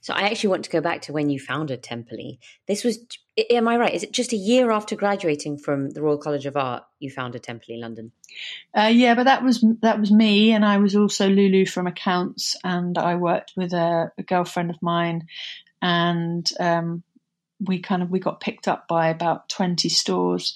So 0.00 0.14
I 0.14 0.22
actually 0.22 0.50
want 0.50 0.64
to 0.64 0.70
go 0.70 0.80
back 0.80 1.02
to 1.02 1.12
when 1.12 1.30
you 1.30 1.38
founded 1.38 1.82
Temperley. 1.82 2.38
This 2.66 2.84
was, 2.84 2.98
am 3.50 3.68
I 3.68 3.76
right? 3.76 3.94
Is 3.94 4.02
it 4.02 4.12
just 4.12 4.32
a 4.32 4.36
year 4.36 4.70
after 4.70 4.96
graduating 4.96 5.58
from 5.58 5.90
the 5.90 6.02
Royal 6.02 6.18
College 6.18 6.46
of 6.46 6.56
Art 6.56 6.84
you 6.98 7.10
founded 7.10 7.42
Temperley 7.42 7.80
London? 7.80 8.12
Uh, 8.76 8.90
yeah, 8.92 9.14
but 9.14 9.24
that 9.24 9.42
was 9.42 9.64
that 9.80 10.00
was 10.00 10.10
me, 10.10 10.52
and 10.52 10.64
I 10.64 10.78
was 10.78 10.94
also 10.94 11.28
Lulu 11.28 11.66
from 11.66 11.86
accounts, 11.86 12.56
and 12.64 12.98
I 12.98 13.14
worked 13.14 13.52
with 13.56 13.72
a, 13.72 14.12
a 14.18 14.22
girlfriend 14.22 14.70
of 14.70 14.82
mine, 14.82 15.26
and 15.80 16.48
um, 16.60 17.02
we 17.60 17.80
kind 17.80 18.02
of 18.02 18.10
we 18.10 18.18
got 18.20 18.40
picked 18.40 18.68
up 18.68 18.88
by 18.88 19.08
about 19.08 19.48
20 19.48 19.88
stores 19.88 20.54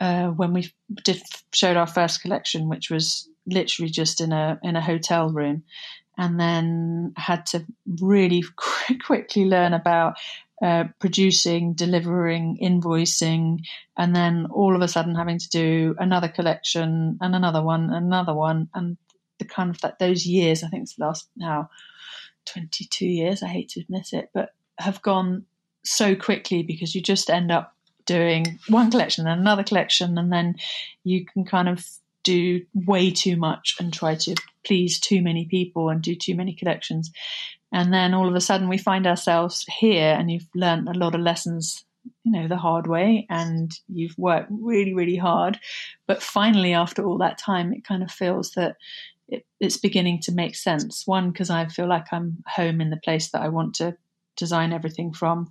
uh, 0.00 0.28
when 0.28 0.52
we 0.52 0.72
did 1.04 1.22
showed 1.52 1.76
our 1.76 1.86
first 1.86 2.22
collection 2.22 2.68
which 2.68 2.90
was 2.90 3.28
literally 3.46 3.90
just 3.90 4.20
in 4.20 4.32
a 4.32 4.58
in 4.62 4.76
a 4.76 4.80
hotel 4.80 5.30
room 5.30 5.62
and 6.18 6.38
then 6.38 7.12
had 7.16 7.46
to 7.46 7.64
really 8.00 8.44
quickly 9.04 9.44
learn 9.44 9.72
about 9.72 10.14
uh, 10.62 10.84
producing, 11.00 11.72
delivering, 11.74 12.58
invoicing, 12.62 13.64
and 13.96 14.14
then 14.14 14.46
all 14.52 14.76
of 14.76 14.82
a 14.82 14.88
sudden 14.88 15.14
having 15.14 15.38
to 15.38 15.48
do 15.48 15.96
another 15.98 16.28
collection 16.28 17.18
and 17.20 17.34
another 17.34 17.62
one, 17.62 17.90
another 17.92 18.34
one, 18.34 18.68
and 18.74 18.96
the 19.38 19.44
kind 19.44 19.70
of 19.70 19.80
that 19.80 19.98
those 19.98 20.24
years. 20.24 20.62
I 20.62 20.68
think 20.68 20.84
it's 20.84 20.94
the 20.94 21.04
last 21.04 21.28
now 21.36 21.68
twenty 22.44 22.84
two 22.84 23.08
years. 23.08 23.42
I 23.42 23.48
hate 23.48 23.70
to 23.70 23.80
admit 23.80 24.12
it, 24.12 24.30
but 24.32 24.50
have 24.78 25.02
gone 25.02 25.46
so 25.84 26.14
quickly 26.14 26.62
because 26.62 26.94
you 26.94 27.02
just 27.02 27.28
end 27.28 27.50
up 27.50 27.74
doing 28.06 28.58
one 28.68 28.90
collection 28.90 29.26
and 29.26 29.40
another 29.40 29.64
collection, 29.64 30.16
and 30.16 30.32
then 30.32 30.54
you 31.02 31.24
can 31.24 31.44
kind 31.44 31.68
of 31.68 31.84
do 32.22 32.64
way 32.72 33.10
too 33.10 33.36
much 33.36 33.74
and 33.80 33.92
try 33.92 34.14
to 34.14 34.36
please 34.64 34.98
too 35.00 35.22
many 35.22 35.46
people 35.46 35.88
and 35.88 36.02
do 36.02 36.14
too 36.14 36.34
many 36.34 36.54
collections. 36.54 37.10
And 37.72 37.92
then 37.92 38.14
all 38.14 38.28
of 38.28 38.34
a 38.34 38.40
sudden 38.40 38.68
we 38.68 38.78
find 38.78 39.06
ourselves 39.06 39.64
here 39.78 40.14
and 40.18 40.30
you've 40.30 40.48
learned 40.54 40.88
a 40.88 40.98
lot 40.98 41.14
of 41.14 41.20
lessons, 41.20 41.84
you 42.24 42.32
know, 42.32 42.48
the 42.48 42.56
hard 42.56 42.86
way 42.86 43.26
and 43.30 43.72
you've 43.88 44.16
worked 44.18 44.50
really, 44.50 44.94
really 44.94 45.16
hard. 45.16 45.58
But 46.06 46.22
finally, 46.22 46.74
after 46.74 47.04
all 47.04 47.18
that 47.18 47.38
time, 47.38 47.72
it 47.72 47.84
kind 47.84 48.02
of 48.02 48.10
feels 48.10 48.52
that 48.52 48.76
it, 49.28 49.46
it's 49.60 49.78
beginning 49.78 50.20
to 50.22 50.32
make 50.32 50.54
sense. 50.54 51.06
One, 51.06 51.30
because 51.30 51.48
I 51.48 51.66
feel 51.66 51.88
like 51.88 52.12
I'm 52.12 52.44
home 52.46 52.80
in 52.80 52.90
the 52.90 52.98
place 52.98 53.30
that 53.30 53.40
I 53.40 53.48
want 53.48 53.74
to 53.76 53.96
design 54.36 54.72
everything 54.72 55.12
from. 55.12 55.48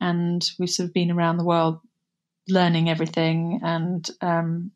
And 0.00 0.46
we've 0.58 0.68
sort 0.68 0.88
of 0.88 0.94
been 0.94 1.10
around 1.10 1.38
the 1.38 1.44
world 1.44 1.80
learning 2.48 2.90
everything 2.90 3.60
and 3.62 4.08
um, 4.20 4.72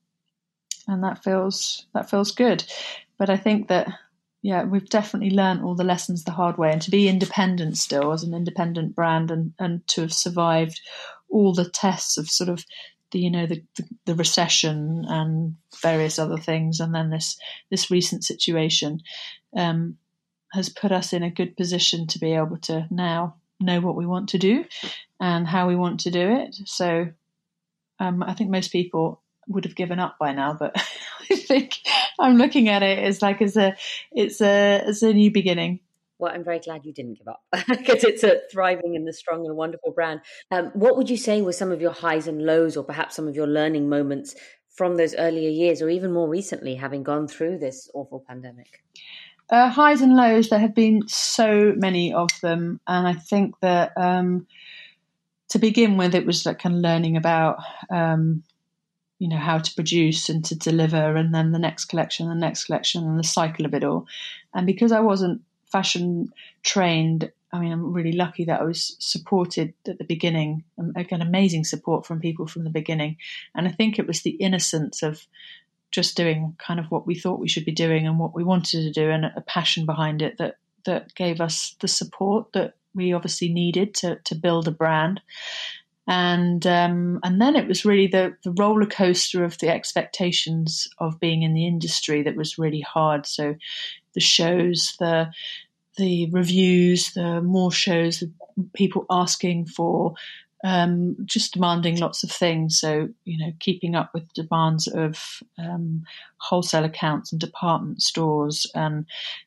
and 0.86 1.02
that 1.04 1.22
feels 1.22 1.86
that 1.94 2.10
feels 2.10 2.30
good. 2.30 2.64
But 3.18 3.30
I 3.30 3.36
think 3.36 3.68
that 3.68 3.88
yeah, 4.42 4.64
we've 4.64 4.88
definitely 4.88 5.30
learned 5.30 5.64
all 5.64 5.74
the 5.74 5.84
lessons 5.84 6.22
the 6.24 6.30
hard 6.30 6.56
way 6.56 6.70
and 6.70 6.80
to 6.82 6.90
be 6.90 7.08
independent 7.08 7.78
still 7.78 8.12
as 8.12 8.22
an 8.22 8.32
independent 8.34 8.94
brand 8.94 9.30
and, 9.30 9.52
and 9.58 9.86
to 9.88 10.02
have 10.02 10.12
survived 10.12 10.80
all 11.28 11.52
the 11.52 11.68
tests 11.68 12.16
of 12.16 12.28
sort 12.28 12.48
of 12.48 12.64
the 13.10 13.18
you 13.18 13.30
know 13.30 13.46
the, 13.46 13.62
the, 13.76 13.84
the 14.04 14.14
recession 14.14 15.04
and 15.08 15.56
various 15.82 16.18
other 16.18 16.36
things 16.36 16.80
and 16.80 16.94
then 16.94 17.10
this 17.10 17.38
this 17.70 17.90
recent 17.90 18.24
situation 18.24 19.00
um, 19.56 19.96
has 20.52 20.68
put 20.68 20.92
us 20.92 21.12
in 21.12 21.22
a 21.22 21.30
good 21.30 21.56
position 21.56 22.06
to 22.06 22.18
be 22.18 22.32
able 22.32 22.58
to 22.58 22.86
now 22.90 23.34
know 23.60 23.80
what 23.80 23.96
we 23.96 24.06
want 24.06 24.28
to 24.30 24.38
do 24.38 24.64
and 25.20 25.46
how 25.46 25.66
we 25.66 25.76
want 25.76 26.00
to 26.00 26.10
do 26.10 26.36
it. 26.36 26.54
So 26.66 27.08
um, 27.98 28.22
I 28.22 28.34
think 28.34 28.50
most 28.50 28.72
people 28.72 29.22
would 29.48 29.64
have 29.64 29.76
given 29.76 29.98
up 29.98 30.16
by 30.18 30.32
now, 30.32 30.56
but 30.58 30.76
I 31.30 31.36
think 31.36 31.78
I'm 32.18 32.36
looking 32.36 32.68
at 32.68 32.82
it 32.82 32.98
as 32.98 33.22
like 33.22 33.42
as 33.42 33.56
a 33.56 33.76
it's 34.12 34.40
a 34.40 34.82
as 34.86 35.02
a 35.02 35.12
new 35.12 35.30
beginning. 35.30 35.80
Well, 36.18 36.32
I'm 36.32 36.44
very 36.44 36.60
glad 36.60 36.86
you 36.86 36.94
didn't 36.94 37.18
give 37.18 37.28
up 37.28 37.42
because 37.68 38.02
it's 38.02 38.24
a 38.24 38.40
thriving 38.50 38.96
and 38.96 39.06
a 39.06 39.12
strong 39.12 39.44
and 39.44 39.56
wonderful 39.56 39.92
brand. 39.92 40.20
Um, 40.50 40.70
what 40.72 40.96
would 40.96 41.10
you 41.10 41.16
say 41.16 41.42
were 41.42 41.52
some 41.52 41.72
of 41.72 41.80
your 41.80 41.92
highs 41.92 42.26
and 42.26 42.42
lows, 42.42 42.76
or 42.76 42.84
perhaps 42.84 43.16
some 43.16 43.28
of 43.28 43.36
your 43.36 43.46
learning 43.46 43.88
moments 43.88 44.34
from 44.70 44.96
those 44.96 45.14
earlier 45.14 45.50
years, 45.50 45.82
or 45.82 45.90
even 45.90 46.12
more 46.12 46.28
recently, 46.28 46.74
having 46.74 47.02
gone 47.02 47.28
through 47.28 47.58
this 47.58 47.90
awful 47.94 48.24
pandemic? 48.26 48.82
Uh, 49.48 49.68
highs 49.68 50.00
and 50.00 50.16
lows, 50.16 50.48
there 50.48 50.58
have 50.58 50.74
been 50.74 51.06
so 51.06 51.72
many 51.76 52.12
of 52.12 52.28
them. 52.40 52.80
And 52.86 53.06
I 53.06 53.12
think 53.12 53.54
that 53.60 53.92
um, 53.96 54.46
to 55.50 55.58
begin 55.58 55.96
with, 55.96 56.14
it 56.14 56.26
was 56.26 56.44
like 56.44 56.58
kind 56.58 56.74
of 56.74 56.80
learning 56.80 57.16
about, 57.16 57.58
um, 57.90 58.42
you 59.18 59.28
know, 59.28 59.38
how 59.38 59.58
to 59.58 59.74
produce 59.74 60.28
and 60.28 60.44
to 60.44 60.54
deliver, 60.54 61.16
and 61.16 61.34
then 61.34 61.52
the 61.52 61.58
next 61.58 61.86
collection, 61.86 62.28
the 62.28 62.34
next 62.34 62.64
collection, 62.64 63.04
and 63.04 63.18
the 63.18 63.24
cycle 63.24 63.64
of 63.64 63.74
it 63.74 63.84
all. 63.84 64.06
And 64.54 64.66
because 64.66 64.92
I 64.92 65.00
wasn't 65.00 65.42
fashion 65.66 66.32
trained, 66.62 67.30
I 67.52 67.60
mean, 67.60 67.72
I'm 67.72 67.92
really 67.92 68.12
lucky 68.12 68.44
that 68.44 68.60
I 68.60 68.64
was 68.64 68.96
supported 68.98 69.72
at 69.88 69.98
the 69.98 70.04
beginning. 70.04 70.64
Um, 70.78 70.92
I 70.96 71.02
got 71.04 71.22
amazing 71.22 71.64
support 71.64 72.04
from 72.04 72.20
people 72.20 72.46
from 72.46 72.64
the 72.64 72.70
beginning. 72.70 73.16
And 73.54 73.66
I 73.66 73.70
think 73.70 73.98
it 73.98 74.06
was 74.06 74.22
the 74.22 74.30
innocence 74.30 75.02
of 75.02 75.26
just 75.90 76.16
doing 76.16 76.54
kind 76.58 76.78
of 76.78 76.86
what 76.90 77.06
we 77.06 77.14
thought 77.14 77.40
we 77.40 77.48
should 77.48 77.64
be 77.64 77.72
doing 77.72 78.06
and 78.06 78.18
what 78.18 78.34
we 78.34 78.44
wanted 78.44 78.82
to 78.82 78.92
do 78.92 79.10
and 79.10 79.24
a 79.24 79.40
passion 79.46 79.86
behind 79.86 80.20
it 80.20 80.36
that 80.38 80.56
that 80.84 81.14
gave 81.14 81.40
us 81.40 81.74
the 81.80 81.88
support 81.88 82.52
that 82.52 82.74
we 82.94 83.12
obviously 83.12 83.48
needed 83.48 83.94
to 83.94 84.16
to 84.24 84.34
build 84.34 84.68
a 84.68 84.72
brand 84.72 85.20
and 86.06 86.66
um, 86.66 87.18
and 87.24 87.40
then 87.40 87.56
it 87.56 87.66
was 87.66 87.84
really 87.84 88.06
the 88.06 88.36
the 88.44 88.52
roller 88.52 88.86
coaster 88.86 89.44
of 89.44 89.58
the 89.58 89.68
expectations 89.68 90.88
of 90.98 91.18
being 91.18 91.42
in 91.42 91.54
the 91.54 91.66
industry 91.66 92.22
that 92.22 92.36
was 92.36 92.58
really 92.58 92.80
hard. 92.80 93.26
So 93.26 93.56
the 94.14 94.20
shows 94.20 94.94
the 94.98 95.30
the 95.96 96.30
reviews 96.30 97.12
the 97.14 97.40
more 97.40 97.72
shows 97.72 98.20
the 98.20 98.30
people 98.74 99.04
asking 99.10 99.66
for 99.66 100.14
um, 100.64 101.16
just 101.24 101.54
demanding 101.54 101.98
lots 101.98 102.24
of 102.24 102.30
things. 102.30 102.80
So, 102.80 103.08
you 103.24 103.38
know, 103.38 103.52
keeping 103.60 103.94
up 103.94 104.10
with 104.14 104.32
demands 104.32 104.86
of 104.86 105.42
um, 105.58 106.04
wholesale 106.38 106.84
accounts 106.84 107.32
and 107.32 107.40
department 107.40 108.02
stores. 108.02 108.66
And 108.74 109.06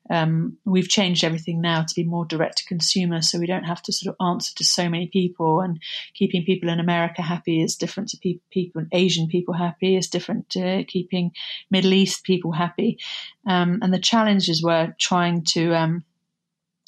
um, 0.09 0.57
we've 0.65 0.87
changed 0.87 1.23
everything 1.23 1.61
now 1.61 1.81
to 1.81 1.95
be 1.95 2.03
more 2.03 2.25
direct 2.25 2.59
to 2.59 2.65
consumer. 2.65 3.21
So 3.21 3.39
we 3.39 3.47
don't 3.47 3.63
have 3.63 3.81
to 3.83 3.93
sort 3.93 4.15
of 4.15 4.25
answer 4.25 4.53
to 4.55 4.63
so 4.63 4.87
many 4.87 5.07
people. 5.07 5.61
And 5.61 5.79
keeping 6.13 6.45
people 6.45 6.69
in 6.69 6.79
America 6.79 7.21
happy 7.21 7.61
is 7.61 7.75
different 7.75 8.09
to 8.09 8.17
pe- 8.17 8.39
people, 8.51 8.85
Asian 8.91 9.27
people 9.27 9.53
happy 9.55 9.95
is 9.95 10.07
different 10.07 10.49
to 10.51 10.83
keeping 10.85 11.31
Middle 11.71 11.93
East 11.93 12.23
people 12.23 12.51
happy. 12.51 12.99
Um, 13.47 13.79
and 13.81 13.93
the 13.93 13.99
challenges 13.99 14.63
were 14.63 14.95
trying 14.99 15.43
to, 15.45 15.73
um, 15.73 16.03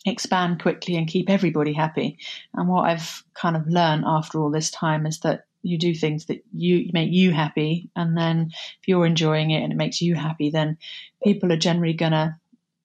expand 0.06 0.62
quickly 0.62 0.96
and 0.96 1.08
keep 1.08 1.30
everybody 1.30 1.74
happy. 1.74 2.18
And 2.54 2.68
what 2.68 2.90
I've 2.90 3.24
kind 3.34 3.56
of 3.56 3.68
learned 3.68 4.04
after 4.06 4.40
all 4.40 4.52
this 4.52 4.72
time 4.72 5.06
is 5.06 5.20
that 5.20 5.46
you 5.64 5.78
do 5.78 5.94
things 5.94 6.26
that 6.26 6.44
you 6.52 6.90
make 6.92 7.12
you 7.12 7.32
happy, 7.32 7.90
and 7.96 8.18
then 8.18 8.52
if 8.52 8.88
you're 8.88 9.06
enjoying 9.06 9.52
it 9.52 9.62
and 9.62 9.72
it 9.72 9.76
makes 9.76 10.02
you 10.02 10.16
happy, 10.16 10.50
then 10.50 10.78
people 11.24 11.52
are 11.52 11.58
generally 11.58 11.94
gonna 11.94 12.40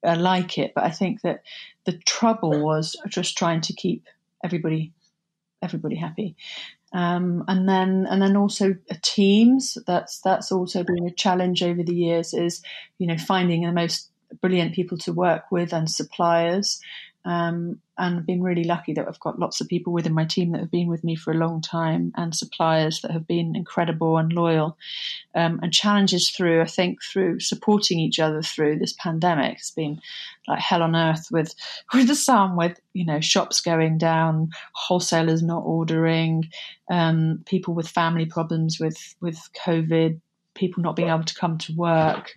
uh, 0.06 0.16
like 0.16 0.58
it. 0.58 0.72
But 0.74 0.84
I 0.84 0.90
think 0.90 1.22
that 1.22 1.42
the 1.84 1.96
trouble 1.98 2.62
was 2.62 2.96
just 3.08 3.38
trying 3.38 3.62
to 3.62 3.72
keep 3.72 4.04
everybody 4.44 4.92
everybody 5.62 5.96
happy. 5.96 6.36
Um, 6.92 7.44
and 7.48 7.68
then 7.68 8.06
and 8.08 8.20
then 8.20 8.36
also 8.36 8.76
teams. 9.02 9.78
That's 9.86 10.20
that's 10.20 10.52
also 10.52 10.84
been 10.84 11.06
a 11.06 11.14
challenge 11.14 11.62
over 11.62 11.82
the 11.82 11.94
years. 11.94 12.34
Is 12.34 12.62
you 12.98 13.06
know 13.06 13.16
finding 13.16 13.62
the 13.62 13.72
most 13.72 14.10
brilliant 14.40 14.74
people 14.74 14.98
to 14.98 15.12
work 15.12 15.50
with 15.50 15.72
and 15.72 15.90
suppliers 15.90 16.80
Um, 17.26 17.80
and 17.98 18.24
been 18.24 18.42
really 18.42 18.62
lucky 18.62 18.92
that 18.92 19.08
I've 19.08 19.18
got 19.18 19.38
lots 19.38 19.60
of 19.60 19.66
people 19.66 19.92
within 19.92 20.14
my 20.14 20.24
team 20.24 20.52
that 20.52 20.60
have 20.60 20.70
been 20.70 20.86
with 20.86 21.02
me 21.02 21.16
for 21.16 21.32
a 21.32 21.36
long 21.36 21.60
time 21.60 22.12
and 22.14 22.32
suppliers 22.32 23.00
that 23.00 23.10
have 23.10 23.26
been 23.26 23.56
incredible 23.56 24.16
and 24.16 24.32
loyal. 24.32 24.78
Um, 25.34 25.58
and 25.60 25.72
challenges 25.72 26.30
through, 26.30 26.62
I 26.62 26.66
think, 26.66 27.02
through 27.02 27.40
supporting 27.40 27.98
each 27.98 28.20
other 28.20 28.42
through 28.42 28.78
this 28.78 28.94
pandemic. 28.98 29.56
It's 29.56 29.72
been 29.72 30.00
like 30.46 30.60
hell 30.60 30.82
on 30.82 30.94
earth 30.94 31.28
with, 31.32 31.52
with 31.94 32.06
the 32.06 32.14
sun, 32.14 32.54
with, 32.54 32.78
you 32.92 33.04
know, 33.04 33.20
shops 33.20 33.60
going 33.60 33.98
down, 33.98 34.50
wholesalers 34.72 35.42
not 35.42 35.62
ordering, 35.64 36.44
um, 36.90 37.42
people 37.46 37.74
with 37.74 37.88
family 37.88 38.26
problems 38.26 38.78
with, 38.78 39.16
with 39.20 39.40
COVID, 39.64 40.20
people 40.54 40.82
not 40.82 40.94
being 40.94 41.08
able 41.08 41.24
to 41.24 41.34
come 41.34 41.58
to 41.58 41.74
work 41.74 42.32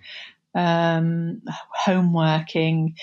um, 0.55 1.41
home 1.86 2.13
working, 2.13 2.96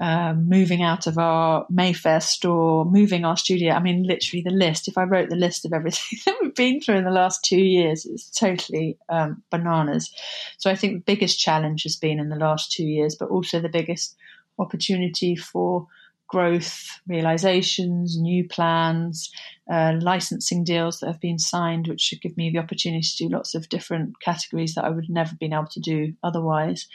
uh, 0.00 0.32
moving 0.32 0.82
out 0.82 1.06
of 1.06 1.18
our 1.18 1.66
Mayfair 1.68 2.20
store, 2.20 2.86
moving 2.86 3.26
our 3.26 3.36
studio. 3.36 3.74
I 3.74 3.80
mean, 3.80 4.02
literally 4.04 4.42
the 4.42 4.50
list. 4.50 4.88
If 4.88 4.96
I 4.96 5.02
wrote 5.02 5.28
the 5.28 5.36
list 5.36 5.66
of 5.66 5.74
everything 5.74 6.18
that 6.26 6.36
we've 6.40 6.54
been 6.54 6.80
through 6.80 6.96
in 6.96 7.04
the 7.04 7.10
last 7.10 7.44
two 7.44 7.60
years, 7.60 8.06
it's 8.06 8.30
totally 8.30 8.96
um, 9.10 9.42
bananas. 9.50 10.10
So 10.56 10.70
I 10.70 10.74
think 10.74 10.94
the 10.94 11.12
biggest 11.12 11.38
challenge 11.38 11.82
has 11.82 11.96
been 11.96 12.18
in 12.18 12.30
the 12.30 12.36
last 12.36 12.72
two 12.72 12.84
years, 12.84 13.14
but 13.14 13.28
also 13.28 13.60
the 13.60 13.68
biggest 13.68 14.16
opportunity 14.58 15.36
for 15.36 15.86
growth 16.28 17.00
realizations, 17.06 18.18
new 18.18 18.48
plans, 18.48 19.30
uh, 19.70 19.94
licensing 20.00 20.64
deals 20.64 21.00
that 21.00 21.08
have 21.08 21.20
been 21.20 21.38
signed, 21.38 21.88
which 21.88 22.00
should 22.00 22.22
give 22.22 22.38
me 22.38 22.48
the 22.48 22.58
opportunity 22.58 23.02
to 23.02 23.28
do 23.28 23.34
lots 23.34 23.54
of 23.54 23.68
different 23.68 24.14
categories 24.20 24.74
that 24.74 24.84
I 24.84 24.90
would 24.90 25.10
never 25.10 25.34
been 25.34 25.52
able 25.52 25.66
to 25.66 25.80
do 25.80 26.14
otherwise. 26.22 26.86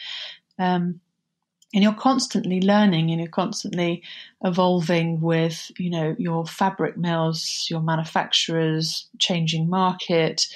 Um, 0.57 1.01
and 1.75 1.83
you're 1.83 1.93
constantly 1.93 2.59
learning 2.61 3.11
and 3.11 3.19
you're 3.19 3.29
constantly 3.29 4.01
evolving 4.43 5.21
with 5.21 5.71
you 5.77 5.91
know 5.91 6.15
your 6.17 6.45
fabric 6.45 6.97
mills 6.97 7.67
your 7.69 7.81
manufacturers 7.81 9.07
changing 9.19 9.69
market 9.69 10.47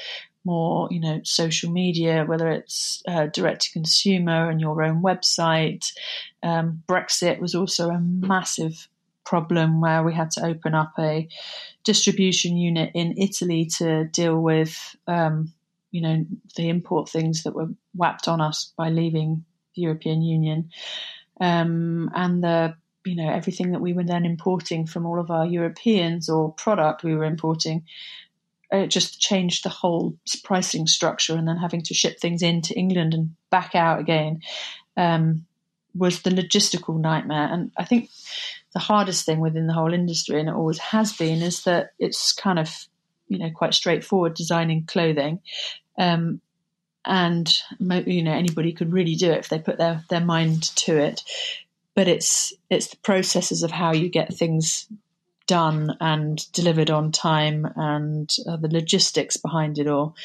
more, 0.45 0.88
you 0.89 0.99
know, 0.99 1.21
social 1.23 1.71
media, 1.71 2.25
whether 2.25 2.49
it's 2.49 3.03
uh, 3.07 3.27
direct 3.27 3.61
to 3.61 3.71
consumer 3.71 4.49
and 4.49 4.61
your 4.61 4.81
own 4.83 5.01
website. 5.01 5.91
Um, 6.43 6.83
Brexit 6.88 7.39
was 7.39 7.55
also 7.55 7.89
a 7.89 7.99
massive 7.99 8.88
problem 9.25 9.81
where 9.81 10.03
we 10.03 10.13
had 10.13 10.31
to 10.31 10.45
open 10.45 10.73
up 10.73 10.93
a 10.97 11.27
distribution 11.83 12.57
unit 12.57 12.91
in 12.95 13.17
Italy 13.17 13.65
to 13.77 14.05
deal 14.05 14.41
with, 14.41 14.95
um, 15.07 15.53
you 15.91 16.01
know, 16.01 16.25
the 16.55 16.69
import 16.69 17.09
things 17.09 17.43
that 17.43 17.53
were 17.53 17.69
whapped 17.93 18.27
on 18.27 18.41
us 18.41 18.73
by 18.77 18.89
leaving 18.89 19.45
the 19.79 19.86
European 19.86 20.21
Union, 20.21 20.69
um, 21.39 22.12
and 22.13 22.43
the 22.43 22.75
you 23.05 23.15
know 23.15 23.29
everything 23.29 23.71
that 23.71 23.81
we 23.81 23.93
were 23.93 24.03
then 24.03 24.25
importing 24.25 24.86
from 24.86 25.05
all 25.05 25.19
of 25.19 25.31
our 25.31 25.45
Europeans 25.45 26.29
or 26.29 26.51
product 26.53 27.03
we 27.03 27.15
were 27.15 27.24
importing 27.24 27.83
it 28.71 28.88
just 28.89 29.19
changed 29.19 29.63
the 29.63 29.69
whole 29.69 30.15
pricing 30.43 30.86
structure 30.86 31.36
and 31.36 31.48
then 31.48 31.57
having 31.57 31.81
to 31.81 31.93
ship 31.93 32.19
things 32.19 32.41
into 32.41 32.77
England 32.77 33.13
and 33.13 33.36
back 33.50 33.74
out 33.74 34.00
again 34.00 34.41
um, 34.95 35.45
was 35.95 36.21
the 36.21 36.29
logistical 36.29 37.00
nightmare. 37.00 37.50
And 37.51 37.71
I 37.77 37.86
think 37.86 38.09
the 38.74 38.79
hardest 38.79 39.25
thing 39.25 39.39
within 39.39 39.65
the 39.65 39.74
whole 39.74 39.93
industry, 39.93 40.39
and 40.39 40.50
it 40.50 40.55
always 40.55 40.77
has 40.77 41.13
been, 41.13 41.41
is 41.41 41.63
that 41.63 41.91
it's 41.98 42.31
kind 42.31 42.59
of 42.59 42.69
you 43.27 43.39
know 43.39 43.50
quite 43.50 43.74
straightforward 43.74 44.36
designing 44.36 44.86
clothing. 44.86 45.39
Um, 45.98 46.41
and 47.05 47.57
you 48.05 48.23
know 48.23 48.33
anybody 48.33 48.73
could 48.73 48.91
really 48.91 49.15
do 49.15 49.31
it 49.31 49.39
if 49.39 49.49
they 49.49 49.59
put 49.59 49.77
their, 49.77 50.03
their 50.09 50.23
mind 50.23 50.63
to 50.75 50.97
it 50.97 51.23
but 51.95 52.07
it's 52.07 52.53
it's 52.69 52.87
the 52.87 52.97
processes 52.97 53.63
of 53.63 53.71
how 53.71 53.93
you 53.93 54.09
get 54.09 54.33
things 54.33 54.87
done 55.47 55.97
and 55.99 56.51
delivered 56.51 56.91
on 56.91 57.11
time 57.11 57.67
and 57.75 58.35
uh, 58.47 58.57
the 58.57 58.67
logistics 58.67 59.37
behind 59.37 59.79
it 59.79 59.87
all 59.87 60.15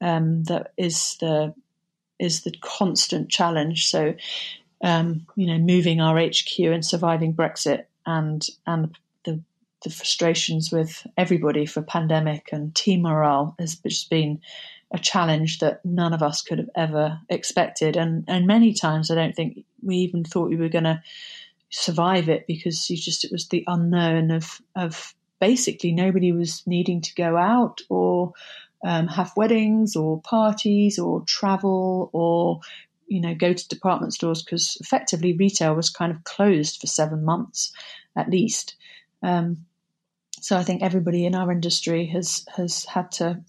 um, 0.00 0.44
that 0.44 0.72
is 0.76 1.16
the 1.20 1.54
is 2.18 2.42
the 2.42 2.54
constant 2.60 3.28
challenge. 3.30 3.86
So, 3.86 4.14
um, 4.82 5.26
you 5.36 5.46
know, 5.46 5.58
moving 5.58 6.00
our 6.00 6.18
HQ 6.18 6.58
and 6.58 6.84
surviving 6.84 7.34
Brexit 7.34 7.84
and 8.06 8.46
and 8.66 8.96
the 9.24 9.40
the 9.84 9.90
frustrations 9.90 10.72
with 10.72 11.06
everybody 11.16 11.64
for 11.64 11.82
pandemic 11.82 12.48
and 12.52 12.74
team 12.74 13.02
morale 13.02 13.54
has 13.58 13.76
just 13.76 14.10
been 14.10 14.40
a 14.90 14.98
challenge 14.98 15.58
that 15.58 15.84
none 15.84 16.14
of 16.14 16.22
us 16.22 16.42
could 16.42 16.58
have 16.58 16.70
ever 16.74 17.20
expected. 17.28 17.96
And 17.96 18.24
and 18.28 18.46
many 18.46 18.72
times 18.72 19.10
I 19.10 19.14
don't 19.14 19.34
think 19.34 19.64
we 19.82 19.96
even 19.96 20.24
thought 20.24 20.48
we 20.48 20.56
were 20.56 20.68
going 20.68 20.84
to 20.84 21.02
survive 21.70 22.28
it 22.28 22.46
because 22.46 22.88
you 22.88 22.96
just 22.96 23.24
it 23.24 23.32
was 23.32 23.48
the 23.48 23.64
unknown 23.66 24.30
of 24.30 24.60
of 24.74 25.14
basically 25.40 25.92
nobody 25.92 26.32
was 26.32 26.62
needing 26.66 27.00
to 27.02 27.14
go 27.14 27.36
out 27.36 27.80
or 27.88 28.32
um, 28.84 29.08
have 29.08 29.36
weddings 29.36 29.96
or 29.96 30.20
parties 30.22 30.98
or 30.98 31.22
travel 31.26 32.10
or 32.12 32.60
you 33.06 33.20
know 33.20 33.34
go 33.34 33.52
to 33.52 33.68
department 33.68 34.14
stores 34.14 34.42
because 34.42 34.78
effectively 34.80 35.34
retail 35.34 35.74
was 35.74 35.90
kind 35.90 36.12
of 36.12 36.24
closed 36.24 36.80
for 36.80 36.86
seven 36.86 37.24
months 37.24 37.72
at 38.16 38.30
least. 38.30 38.76
Um, 39.22 39.66
so 40.40 40.56
I 40.56 40.62
think 40.62 40.82
everybody 40.82 41.26
in 41.26 41.34
our 41.34 41.52
industry 41.52 42.06
has 42.06 42.46
has 42.56 42.84
had 42.84 43.12
to 43.12 43.42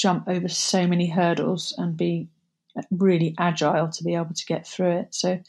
jump 0.00 0.28
over 0.28 0.48
so 0.48 0.86
many 0.86 1.08
hurdles 1.08 1.74
and 1.76 1.96
be 1.96 2.28
really 2.90 3.34
agile 3.38 3.88
to 3.88 4.04
be 4.04 4.14
able 4.14 4.32
to 4.34 4.46
get 4.46 4.66
through 4.66 4.92
it. 4.92 5.14
So 5.14 5.40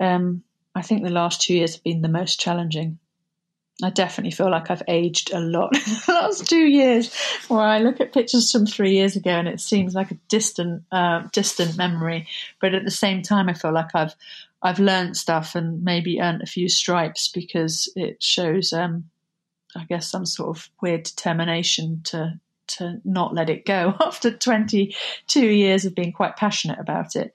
um, 0.00 0.44
I 0.74 0.82
think 0.82 1.02
the 1.02 1.10
last 1.10 1.40
two 1.42 1.54
years 1.54 1.74
have 1.74 1.82
been 1.82 2.00
the 2.00 2.08
most 2.08 2.38
challenging. 2.38 2.98
I 3.82 3.90
definitely 3.90 4.30
feel 4.30 4.50
like 4.50 4.70
I've 4.70 4.84
aged 4.86 5.32
a 5.32 5.40
lot 5.40 5.72
the 6.06 6.12
last 6.12 6.48
two 6.48 6.64
years. 6.64 7.12
Where 7.48 7.60
I 7.60 7.80
look 7.80 8.00
at 8.00 8.12
pictures 8.12 8.52
from 8.52 8.66
three 8.66 8.92
years 8.92 9.16
ago 9.16 9.30
and 9.30 9.48
it 9.48 9.60
seems 9.60 9.94
like 9.94 10.12
a 10.12 10.18
distant, 10.28 10.84
uh, 10.92 11.24
distant 11.32 11.76
memory, 11.76 12.28
but 12.60 12.74
at 12.74 12.84
the 12.84 12.92
same 12.92 13.22
time, 13.22 13.48
I 13.48 13.54
feel 13.54 13.72
like 13.72 13.94
I've 13.94 14.14
I've 14.62 14.78
learned 14.78 15.16
stuff 15.16 15.56
and 15.56 15.82
maybe 15.82 16.20
earned 16.20 16.42
a 16.42 16.46
few 16.46 16.70
stripes 16.70 17.28
because 17.28 17.92
it 17.96 18.22
shows, 18.22 18.72
um, 18.72 19.10
I 19.76 19.84
guess, 19.84 20.10
some 20.10 20.24
sort 20.24 20.56
of 20.56 20.70
weird 20.80 21.02
determination 21.02 22.00
to 22.04 22.40
to 22.66 23.00
not 23.04 23.34
let 23.34 23.50
it 23.50 23.64
go 23.64 23.94
after 24.00 24.30
22 24.30 25.46
years 25.46 25.84
of 25.84 25.94
being 25.94 26.12
quite 26.12 26.36
passionate 26.36 26.78
about 26.78 27.16
it. 27.16 27.32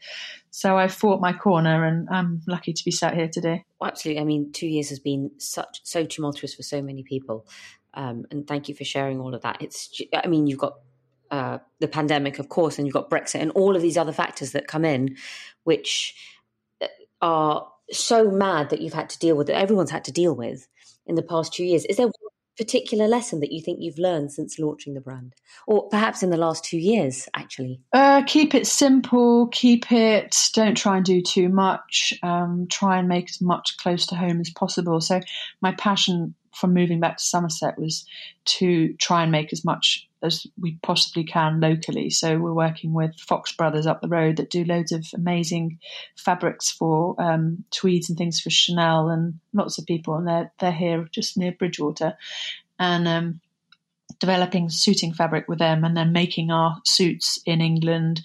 So 0.52 0.78
I 0.78 0.88
fought 0.88 1.22
my 1.22 1.34
corner, 1.34 1.86
and 1.86 2.08
I'm 2.10 2.42
lucky 2.48 2.74
to 2.74 2.86
be 2.86 2.92
sat 2.92 3.13
here 3.13 3.30
today. 3.30 3.65
absolutely. 3.84 4.22
I 4.22 4.26
mean, 4.26 4.52
two 4.52 4.68
years 4.68 4.89
has 4.89 5.00
been 5.00 5.32
such 5.38 5.82
so 5.84 6.06
tumultuous 6.06 6.56
for 6.56 6.63
so 6.63 6.82
many 6.82 7.04
people, 7.04 7.46
um, 7.94 8.26
and 8.32 8.48
thank 8.48 8.68
you 8.68 8.76
for 8.76 8.84
sharing 8.84 9.20
all 9.20 9.36
of 9.36 9.42
that. 9.44 9.62
It's, 9.62 10.02
I 10.13 10.28
mean, 10.28 10.48
you've 10.48 10.60
got 10.60 10.80
uh, 11.30 11.60
the 11.80 11.88
pandemic, 11.88 12.39
of 12.39 12.50
course, 12.50 12.78
and 12.78 12.88
you've 12.88 12.96
got 12.96 13.10
Brexit, 13.10 13.42
and 13.42 13.52
all 13.52 13.76
of 13.76 13.82
these 13.82 13.98
other 13.98 14.12
factors 14.12 14.52
that 14.54 14.68
come 14.68 14.86
in, 14.86 15.15
which 15.63 16.15
uh, 16.82 16.88
are 17.22 17.68
so 17.92 18.32
mad 18.32 18.72
that 18.72 18.82
you've 18.82 18.94
had 18.94 19.10
to 19.12 19.20
deal 19.20 19.38
with. 19.38 19.48
That 19.48 19.58
everyone's 19.58 19.92
had 19.92 20.06
to 20.06 20.12
deal 20.12 20.36
with 20.36 20.68
in 21.06 21.15
the 21.15 21.24
past 21.24 21.54
two 21.54 21.63
years. 21.63 21.86
Is 21.86 21.98
there 21.98 22.10
particular 22.60 23.08
lesson 23.08 23.39
that 23.39 23.54
you 23.54 23.62
think 23.62 23.80
you've 23.80 23.98
learned 23.98 24.34
since 24.34 24.60
launching 24.60 24.93
the 24.93 25.00
brand, 25.00 25.34
or 25.65 25.88
perhaps 25.88 26.22
in 26.22 26.30
the 26.30 26.38
last 26.38 26.65
two 26.65 26.78
years, 26.78 27.30
actually? 27.34 27.80
Uh, 27.93 28.22
keep 28.28 28.54
it 28.54 28.67
simple. 28.67 29.48
Keep 29.48 29.93
it. 29.93 30.36
Don't 30.54 30.76
try 30.76 30.98
and 30.98 31.06
do 31.06 31.22
too 31.22 31.48
much. 31.48 32.13
Um, 32.22 32.67
try 32.69 32.98
and 33.00 33.08
make 33.08 33.30
as 33.30 33.39
much 33.39 33.78
close 33.78 34.06
to 34.08 34.15
home 34.15 34.41
as 34.41 34.50
possible. 34.50 35.00
So, 35.00 35.22
my 35.62 35.72
passion 35.72 36.36
from 36.54 36.74
moving 36.74 37.00
back 37.00 37.15
to 37.15 37.24
Somerset 37.24 37.80
was 37.80 38.06
to 38.43 38.93
try 38.95 39.24
and 39.24 39.32
make 39.32 39.54
as 39.54 39.63
much 39.63 40.09
as 40.21 40.45
we 40.60 40.77
possibly 40.84 41.23
can 41.23 41.60
locally. 41.60 42.10
So 42.10 42.38
we're 42.38 42.53
working 42.53 42.93
with 42.93 43.19
Fox 43.19 43.51
Brothers 43.51 43.88
up 43.88 44.01
the 44.01 44.08
road 44.08 44.38
that 44.38 44.49
do 44.49 44.63
loads 44.63 44.91
of 44.91 45.05
amazing 45.13 45.79
fabrics 46.17 46.69
for 46.71 47.15
um, 47.21 47.63
tweeds 47.71 48.10
and 48.10 48.17
things 48.17 48.39
for 48.39 48.49
Chanel 48.49 49.10
and 49.10 49.39
lots 49.53 49.77
of 49.77 49.86
people, 49.86 50.15
and 50.15 50.27
they're 50.27 50.51
they're 50.60 50.71
here 50.71 51.08
just 51.12 51.38
near 51.38 51.51
Bridgwater, 51.51 52.17
and 52.77 53.08
um, 53.08 53.41
developing 54.19 54.69
suiting 54.69 55.13
fabric 55.13 55.47
with 55.47 55.60
them, 55.60 55.84
and 55.84 55.95
then 55.95 56.12
making 56.12 56.51
our 56.51 56.77
suits 56.86 57.39
in 57.45 57.62
England. 57.62 58.21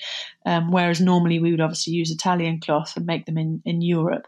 Um, 0.47 0.71
whereas 0.71 1.01
normally 1.01 1.39
we 1.39 1.53
would 1.53 1.61
obviously 1.61 1.95
use 1.95 2.11
Italian 2.11 2.61
cloth 2.61 2.95
and 2.97 3.07
make 3.07 3.27
them 3.27 3.39
in 3.39 3.63
in 3.65 3.83
Europe, 3.83 4.27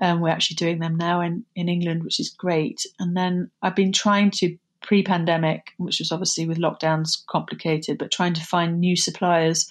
um, 0.00 0.20
we're 0.20 0.28
actually 0.28 0.56
doing 0.56 0.78
them 0.78 0.96
now 0.96 1.20
in 1.20 1.44
in 1.54 1.68
England, 1.68 2.04
which 2.04 2.20
is 2.20 2.30
great. 2.30 2.82
And 2.98 3.16
then 3.16 3.50
I've 3.62 3.76
been 3.76 3.92
trying 3.92 4.30
to 4.32 4.56
pre 4.86 5.02
pandemic, 5.02 5.72
which 5.78 5.98
was 5.98 6.12
obviously 6.12 6.46
with 6.46 6.58
lockdowns 6.58 7.26
complicated, 7.26 7.98
but 7.98 8.12
trying 8.12 8.34
to 8.34 8.44
find 8.44 8.78
new 8.78 8.96
suppliers 8.96 9.68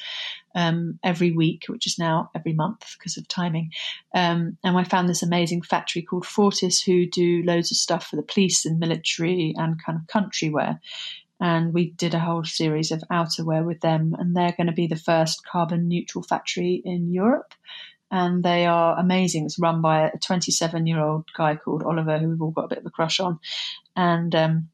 um, 0.55 0.99
every 1.03 1.31
week, 1.31 1.63
which 1.69 1.87
is 1.87 1.97
now 1.97 2.29
every 2.35 2.51
month 2.51 2.95
because 2.97 3.17
of 3.17 3.27
timing. 3.27 3.71
Um, 4.13 4.57
and 4.63 4.77
I 4.77 4.83
found 4.83 5.07
this 5.07 5.23
amazing 5.23 5.61
factory 5.61 6.01
called 6.01 6.25
Fortis 6.25 6.81
who 6.81 7.05
do 7.07 7.43
loads 7.43 7.71
of 7.71 7.77
stuff 7.77 8.07
for 8.07 8.17
the 8.17 8.23
police 8.23 8.65
and 8.65 8.77
military 8.77 9.53
and 9.57 9.81
kind 9.83 9.97
of 9.97 10.07
country 10.07 10.49
wear. 10.49 10.81
And 11.39 11.73
we 11.73 11.91
did 11.91 12.13
a 12.13 12.19
whole 12.19 12.43
series 12.43 12.91
of 12.91 13.03
outerwear 13.11 13.65
with 13.65 13.79
them, 13.79 14.15
and 14.19 14.35
they're 14.35 14.55
going 14.55 14.67
to 14.67 14.73
be 14.73 14.87
the 14.87 14.95
first 14.95 15.45
carbon 15.45 15.87
neutral 15.87 16.23
factory 16.23 16.81
in 16.83 17.11
Europe. 17.11 17.53
and 18.11 18.43
they 18.43 18.65
are 18.65 18.99
amazing. 18.99 19.45
It's 19.45 19.59
run 19.59 19.81
by 19.81 20.09
a 20.09 20.17
27 20.17 20.87
year 20.87 20.99
old 20.99 21.25
guy 21.37 21.55
called 21.55 21.83
Oliver, 21.83 22.17
who 22.17 22.29
we've 22.29 22.41
all 22.41 22.51
got 22.51 22.65
a 22.65 22.67
bit 22.69 22.77
of 22.79 22.85
a 22.85 22.89
crush 22.89 23.19
on, 23.19 23.39
and 23.95 24.33
um, 24.35 24.69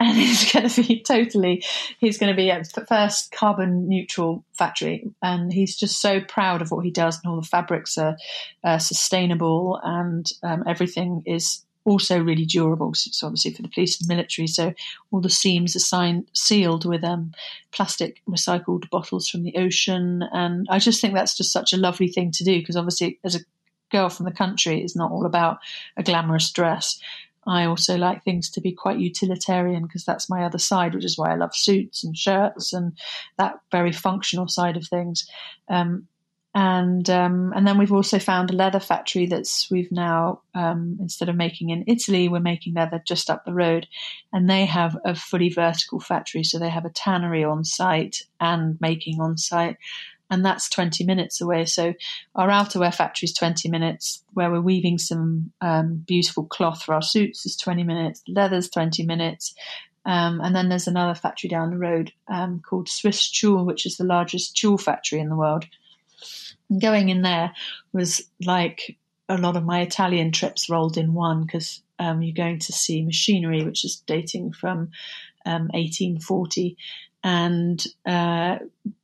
and 0.00 0.18
it's 0.18 0.52
going 0.52 0.68
to 0.68 0.82
be 0.82 1.02
totally 1.02 1.62
he's 1.98 2.18
going 2.18 2.32
to 2.32 2.36
be 2.36 2.48
a 2.48 2.64
first 2.88 3.30
carbon 3.30 3.88
neutral 3.88 4.44
factory. 4.54 5.08
And 5.22 5.52
he's 5.52 5.76
just 5.76 6.00
so 6.00 6.20
proud 6.20 6.62
of 6.62 6.70
what 6.70 6.84
he 6.84 6.90
does 6.90 7.20
and 7.22 7.30
all 7.30 7.40
the 7.40 7.46
fabrics 7.46 7.98
are 7.98 8.16
uh, 8.64 8.78
sustainable 8.78 9.78
and 9.82 10.30
um, 10.42 10.64
everything 10.66 11.22
is 11.26 11.64
also 11.84 12.22
really 12.22 12.44
durable. 12.44 12.92
So 12.94 13.26
obviously 13.26 13.52
for 13.52 13.62
the 13.62 13.68
police 13.68 14.00
and 14.00 14.08
military. 14.08 14.46
So 14.46 14.74
all 15.10 15.20
the 15.20 15.30
seams 15.30 15.76
are 15.76 15.80
signed, 15.80 16.28
sealed 16.34 16.84
with 16.84 17.04
um, 17.04 17.32
plastic 17.72 18.22
recycled 18.28 18.88
bottles 18.90 19.28
from 19.28 19.42
the 19.42 19.56
ocean. 19.56 20.22
And 20.32 20.66
i 20.70 20.78
just 20.78 21.00
think 21.00 21.14
that's 21.14 21.36
just 21.36 21.52
such 21.52 21.72
a 21.72 21.78
lovely 21.78 22.08
thing 22.08 22.32
to 22.32 22.44
do 22.44 22.58
because 22.58 22.76
obviously 22.76 23.18
as 23.24 23.36
a 23.36 23.40
girl 23.90 24.08
from 24.08 24.24
the 24.24 24.30
country 24.30 24.82
it's 24.82 24.94
not 24.94 25.10
all 25.10 25.26
about 25.26 25.58
a 25.96 26.02
glamorous 26.04 26.52
dress 26.52 27.00
I 27.46 27.64
also 27.64 27.96
like 27.96 28.22
things 28.22 28.50
to 28.50 28.60
be 28.60 28.72
quite 28.72 28.98
utilitarian 28.98 29.82
because 29.82 30.04
that's 30.04 30.28
my 30.28 30.44
other 30.44 30.58
side, 30.58 30.94
which 30.94 31.04
is 31.04 31.16
why 31.16 31.32
I 31.32 31.36
love 31.36 31.54
suits 31.54 32.04
and 32.04 32.16
shirts 32.16 32.72
and 32.72 32.96
that 33.38 33.60
very 33.72 33.92
functional 33.92 34.48
side 34.48 34.76
of 34.76 34.86
things. 34.86 35.26
Um, 35.68 36.06
and 36.52 37.08
um, 37.08 37.52
and 37.54 37.66
then 37.66 37.78
we've 37.78 37.92
also 37.92 38.18
found 38.18 38.50
a 38.50 38.56
leather 38.56 38.80
factory 38.80 39.26
that's 39.26 39.70
we've 39.70 39.92
now 39.92 40.42
um, 40.54 40.96
instead 41.00 41.28
of 41.28 41.36
making 41.36 41.70
in 41.70 41.84
Italy, 41.86 42.28
we're 42.28 42.40
making 42.40 42.74
leather 42.74 43.00
just 43.06 43.30
up 43.30 43.44
the 43.44 43.54
road, 43.54 43.86
and 44.32 44.50
they 44.50 44.64
have 44.64 44.96
a 45.04 45.14
fully 45.14 45.50
vertical 45.50 46.00
factory, 46.00 46.42
so 46.42 46.58
they 46.58 46.68
have 46.68 46.84
a 46.84 46.90
tannery 46.90 47.44
on 47.44 47.64
site 47.64 48.22
and 48.40 48.80
making 48.80 49.20
on 49.20 49.38
site, 49.38 49.76
and 50.30 50.44
that's 50.44 50.68
20 50.68 51.04
minutes 51.04 51.40
away. 51.40 51.64
So 51.64 51.94
our 52.34 52.48
outerwear 52.48 52.94
factory 52.94 53.26
is 53.26 53.34
20 53.34 53.68
minutes, 53.68 54.22
where 54.32 54.50
we're 54.50 54.60
weaving 54.60 54.98
some 54.98 55.52
um, 55.60 56.04
beautiful 56.06 56.44
cloth 56.44 56.82
for 56.82 56.94
our 56.94 57.02
suits 57.02 57.44
is 57.44 57.56
20 57.56 57.82
minutes, 57.82 58.22
leather's 58.28 58.70
20 58.70 59.04
minutes. 59.04 59.54
Um, 60.06 60.40
and 60.40 60.54
then 60.54 60.68
there's 60.68 60.86
another 60.86 61.14
factory 61.14 61.48
down 61.48 61.70
the 61.70 61.76
road 61.76 62.12
um, 62.28 62.60
called 62.60 62.88
Swisstulle, 62.88 63.66
which 63.66 63.84
is 63.84 63.96
the 63.96 64.04
largest 64.04 64.56
tulle 64.56 64.78
factory 64.78 65.20
in 65.20 65.28
the 65.28 65.36
world. 65.36 65.66
And 66.70 66.80
going 66.80 67.08
in 67.08 67.22
there 67.22 67.52
was 67.92 68.22
like 68.44 68.96
a 69.28 69.36
lot 69.36 69.56
of 69.56 69.64
my 69.64 69.80
Italian 69.80 70.32
trips 70.32 70.70
rolled 70.70 70.96
in 70.96 71.12
one 71.12 71.42
because 71.42 71.82
um, 71.98 72.22
you're 72.22 72.34
going 72.34 72.60
to 72.60 72.72
see 72.72 73.04
machinery, 73.04 73.62
which 73.62 73.84
is 73.84 74.02
dating 74.06 74.52
from 74.52 74.90
1840, 75.44 76.76
um, 77.22 77.30
and 77.30 77.86
uh, 78.06 78.58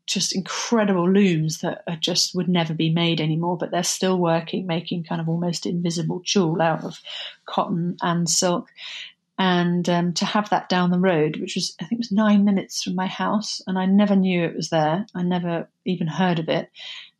just 0.07 0.35
incredible 0.35 1.11
looms 1.11 1.59
that 1.59 1.83
just 2.01 2.35
would 2.35 2.49
never 2.49 2.73
be 2.73 2.90
made 2.90 3.21
anymore, 3.21 3.59
but 3.59 3.71
they're 3.71 3.83
still 3.83 4.19
working, 4.19 4.66
making 4.66 5.05
kind 5.05 5.21
of 5.21 5.29
almost 5.29 5.66
invisible 5.66 6.23
tulle 6.25 6.62
out 6.62 6.85
of 6.85 7.01
cotton 7.45 7.97
and 8.01 8.29
silk. 8.29 8.69
And 9.38 9.87
um, 9.88 10.14
to 10.14 10.25
have 10.25 10.49
that 10.51 10.69
down 10.71 10.90
the 10.90 10.99
road, 10.99 11.37
which 11.40 11.57
was 11.57 11.77
I 11.81 11.85
think 11.85 11.99
was 11.99 12.12
nine 12.12 12.45
minutes 12.45 12.83
from 12.83 12.95
my 12.95 13.07
house, 13.07 13.61
and 13.66 13.79
I 13.79 13.85
never 13.85 14.16
knew 14.16 14.45
it 14.45 14.57
was 14.57 14.71
there. 14.71 15.07
I 15.14 15.23
never 15.23 15.69
even 15.85 16.07
heard 16.07 16.38
of 16.38 16.49
it. 16.49 16.71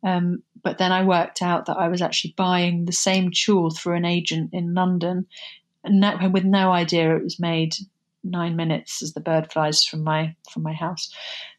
Um, 0.03 0.41
but 0.63 0.79
then 0.79 0.91
I 0.91 1.03
worked 1.03 1.43
out 1.43 1.67
that 1.67 1.77
I 1.77 1.89
was 1.89 2.01
actually 2.01 2.33
buying 2.35 2.85
the 2.85 2.91
same 2.91 3.31
tulle 3.31 3.69
through 3.69 3.97
an 3.97 4.05
agent 4.05 4.49
in 4.53 4.73
London, 4.73 5.27
and 5.83 5.99
no, 5.99 6.17
with 6.29 6.43
no 6.43 6.71
idea 6.71 7.15
it 7.15 7.23
was 7.23 7.39
made 7.39 7.75
nine 8.23 8.55
minutes 8.55 9.03
as 9.03 9.13
the 9.13 9.19
bird 9.19 9.51
flies 9.51 9.83
from 9.83 10.03
my 10.03 10.35
from 10.49 10.63
my 10.63 10.73
house. 10.73 11.13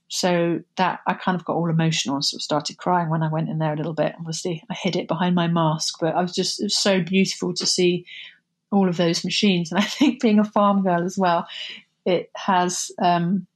So 0.09 0.61
that 0.77 1.01
I 1.07 1.14
kind 1.14 1.38
of 1.38 1.44
got 1.44 1.57
all 1.57 1.68
emotional 1.68 2.16
and 2.16 2.25
sort 2.25 2.38
of 2.38 2.42
started 2.42 2.79
crying 2.79 3.11
when 3.11 3.23
I 3.23 3.31
went 3.31 3.51
in 3.51 3.59
there 3.59 3.75
a 3.75 3.77
little 3.77 3.92
bit. 3.92 4.14
Obviously, 4.18 4.62
I 4.71 4.75
hid 4.75 4.97
it 4.97 5.07
behind 5.07 5.35
my 5.35 5.49
mask, 5.49 5.97
but 6.01 6.14
I 6.14 6.23
was 6.23 6.35
just 6.35 6.62
was 6.62 6.77
so 6.77 7.03
beautiful 7.03 7.53
to 7.55 7.66
see 7.66 8.07
all 8.71 8.88
of 8.88 8.97
those 8.97 9.25
machines. 9.25 9.71
And 9.71 9.81
I 9.81 9.85
think 9.85 10.21
being 10.21 10.38
a 10.38 10.44
farm 10.44 10.83
girl 10.83 11.05
as 11.05 11.18
well, 11.18 11.47
it 12.05 12.31
has. 12.37 12.90
Um, 13.01 13.47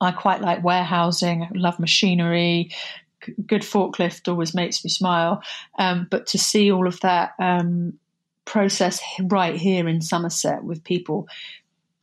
I 0.00 0.12
quite 0.12 0.42
like 0.42 0.62
warehousing. 0.62 1.44
I 1.44 1.48
love 1.54 1.78
machinery. 1.78 2.70
Good 3.46 3.62
forklift 3.62 4.28
always 4.28 4.54
makes 4.54 4.84
me 4.84 4.90
smile. 4.90 5.42
Um, 5.78 6.06
but 6.10 6.26
to 6.28 6.38
see 6.38 6.70
all 6.70 6.86
of 6.86 7.00
that 7.00 7.32
um, 7.38 7.98
process 8.44 9.00
right 9.22 9.56
here 9.56 9.88
in 9.88 10.02
Somerset 10.02 10.62
with 10.62 10.84
people, 10.84 11.26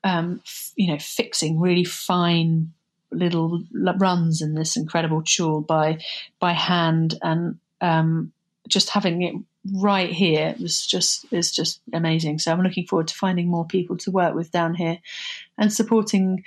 um, 0.04 0.42
you 0.76 0.88
know, 0.88 0.98
fixing 1.00 1.60
really 1.60 1.84
fine 1.84 2.74
little 3.12 3.64
runs 3.98 4.42
in 4.42 4.56
this 4.56 4.78
incredible 4.78 5.24
tulle 5.24 5.62
by 5.62 6.00
by 6.40 6.54
hand, 6.54 7.18
and 7.22 7.60
um, 7.82 8.32
just 8.68 8.90
having 8.90 9.22
it 9.22 9.36
right 9.74 10.10
here 10.10 10.56
was 10.60 10.86
just 10.86 11.26
is 11.32 11.52
just 11.52 11.82
amazing. 11.94 12.40
So 12.40 12.52
I'm 12.52 12.62
looking 12.62 12.88
forward 12.88 13.08
to 13.10 13.16
finding 13.16 13.48
more 13.48 13.66
people 13.66 13.98
to 13.98 14.12
work 14.12 14.36
with 14.36 14.52
down 14.52 14.76
here, 14.76 15.00
and 15.58 15.72
supporting 15.72 16.44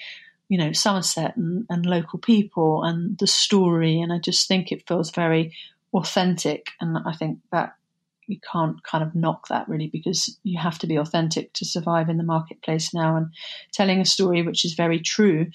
you 0.48 0.58
know 0.58 0.72
Somerset 0.72 1.36
and, 1.36 1.66
and 1.68 1.86
local 1.86 2.18
people 2.18 2.82
and 2.84 3.16
the 3.18 3.26
story. 3.26 4.00
And 4.00 4.12
I 4.12 4.18
just 4.18 4.48
think 4.48 4.72
it 4.72 4.86
feels 4.88 5.10
very 5.10 5.54
authentic, 5.92 6.70
and 6.80 6.98
I 7.06 7.12
think 7.14 7.38
that 7.52 7.74
you 8.26 8.38
can't 8.52 8.82
kind 8.82 9.04
of 9.04 9.14
knock 9.14 9.48
that 9.48 9.68
really 9.68 9.86
because 9.86 10.38
you 10.42 10.58
have 10.58 10.78
to 10.78 10.86
be 10.86 10.96
authentic 10.96 11.52
to 11.52 11.64
survive 11.64 12.08
in 12.08 12.16
the 12.16 12.24
marketplace 12.24 12.94
now 12.94 13.16
and 13.16 13.26
telling 13.72 14.00
a 14.00 14.06
story 14.06 14.42
which 14.42 14.64
is 14.64 14.72
very 14.72 14.98
true 14.98 15.46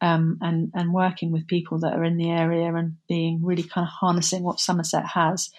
um, 0.00 0.38
and 0.40 0.70
and 0.74 0.92
working 0.92 1.32
with 1.32 1.46
people 1.46 1.78
that 1.80 1.94
are 1.94 2.04
in 2.04 2.16
the 2.16 2.30
area 2.30 2.74
and 2.74 2.96
being 3.08 3.40
really 3.42 3.62
kind 3.62 3.86
of 3.86 3.92
harnessing 3.92 4.42
what 4.42 4.60
Somerset 4.60 5.06
has 5.06 5.50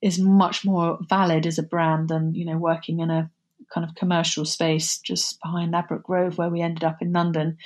is 0.00 0.18
much 0.18 0.64
more 0.64 0.98
valid 1.08 1.46
as 1.46 1.58
a 1.58 1.62
brand 1.62 2.08
than 2.08 2.34
you 2.34 2.44
know 2.44 2.58
working 2.58 3.00
in 3.00 3.10
a 3.10 3.30
kind 3.72 3.88
of 3.88 3.94
commercial 3.94 4.44
space 4.44 4.98
just 4.98 5.40
behind 5.40 5.72
Ladbroke 5.72 6.02
Grove 6.02 6.38
where 6.38 6.50
we 6.50 6.60
ended 6.60 6.84
up 6.84 7.00
in 7.00 7.12
London 7.12 7.56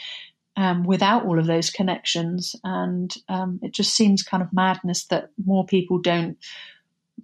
um, 0.56 0.84
without 0.84 1.24
all 1.24 1.38
of 1.38 1.46
those 1.46 1.70
connections. 1.70 2.56
And 2.64 3.14
um, 3.28 3.60
it 3.62 3.72
just 3.72 3.94
seems 3.94 4.22
kind 4.22 4.42
of 4.42 4.52
madness 4.52 5.04
that 5.06 5.30
more 5.44 5.66
people 5.66 5.98
don't 5.98 6.38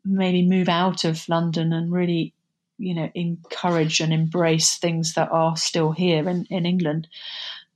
maybe 0.05 0.43
move 0.43 0.69
out 0.69 1.05
of 1.05 1.29
London 1.29 1.73
and 1.73 1.93
really 1.93 2.35
you 2.79 2.95
know 2.95 3.11
encourage 3.15 4.01
and 4.01 4.13
embrace 4.13 4.79
things 4.79 5.15
that 5.15 5.31
are 5.31 5.57
still 5.57 5.93
here 5.93 6.29
in, 6.29 6.47
in 6.51 6.67
England. 6.67 7.09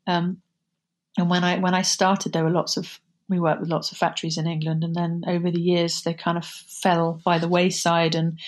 Um, 0.07 0.43
and 1.17 1.31
when 1.31 1.45
I 1.45 1.59
when 1.59 1.75
I 1.75 1.83
started, 1.83 2.33
there 2.33 2.45
were 2.45 2.51
lots 2.51 2.77
of 2.77 3.01
we 3.29 3.41
worked 3.41 3.61
with 3.61 3.71
lots 3.71 3.91
of 3.91 3.99
factories 3.99 4.39
in 4.39 4.47
England, 4.47 4.85
and 4.85 4.95
then 4.95 5.25
over 5.27 5.51
the 5.51 5.61
years 5.61 6.03
they 6.03 6.15
kind 6.15 6.39
of 6.39 6.45
fell 6.45 7.21
by 7.25 7.39
the 7.39 7.49
wayside, 7.49 8.15
and 8.15 8.39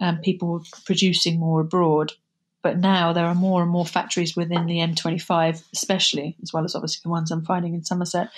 um, 0.00 0.18
people 0.18 0.48
were 0.48 0.60
producing 0.84 1.38
more 1.38 1.60
abroad. 1.60 2.12
But 2.62 2.78
now 2.78 3.12
there 3.12 3.26
are 3.26 3.34
more 3.34 3.60
and 3.60 3.70
more 3.70 3.84
factories 3.84 4.34
within 4.34 4.64
the 4.64 4.78
M25, 4.78 5.62
especially 5.74 6.34
as 6.42 6.50
well 6.50 6.64
as 6.64 6.74
obviously 6.74 7.02
the 7.02 7.10
ones 7.10 7.30
I'm 7.30 7.44
finding 7.44 7.74
in 7.74 7.84
Somerset, 7.84 8.30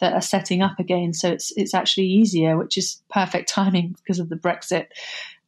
that 0.00 0.14
are 0.14 0.20
setting 0.20 0.62
up 0.62 0.80
again. 0.80 1.12
So 1.12 1.30
it's 1.30 1.52
it's 1.56 1.74
actually 1.74 2.06
easier, 2.06 2.56
which 2.56 2.76
is 2.76 3.00
perfect 3.08 3.48
timing 3.54 3.94
because 4.02 4.18
of 4.18 4.28
the 4.28 4.36
Brexit 4.36 4.88